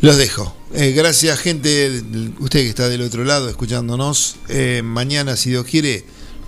Los 0.00 0.16
dejo. 0.16 0.56
Eh, 0.74 0.90
gracias, 0.90 1.38
gente, 1.38 2.02
usted 2.40 2.60
que 2.62 2.68
está 2.68 2.88
del 2.88 3.02
otro 3.02 3.24
lado 3.24 3.48
escuchándonos. 3.48 4.36
Eh, 4.48 4.82
mañana, 4.84 5.36
si 5.36 5.50
Dios 5.50 5.64
quiere, 5.66 6.04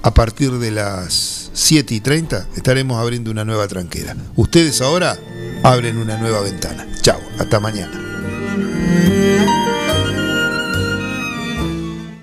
a 0.07 0.15
partir 0.15 0.53
de 0.53 0.71
las 0.71 1.51
7 1.53 1.93
y 1.93 2.01
30, 2.01 2.47
estaremos 2.55 3.03
abriendo 3.03 3.33
una 3.33 3.45
nueva 3.45 3.67
tranquera. 3.67 4.15
Ustedes 4.37 4.81
ahora 4.81 5.19
abren 5.65 5.99
una 5.99 6.17
nueva 6.17 6.43
ventana. 6.43 6.87
Chao, 7.03 7.21
hasta 7.41 7.59
mañana. 7.59 9.66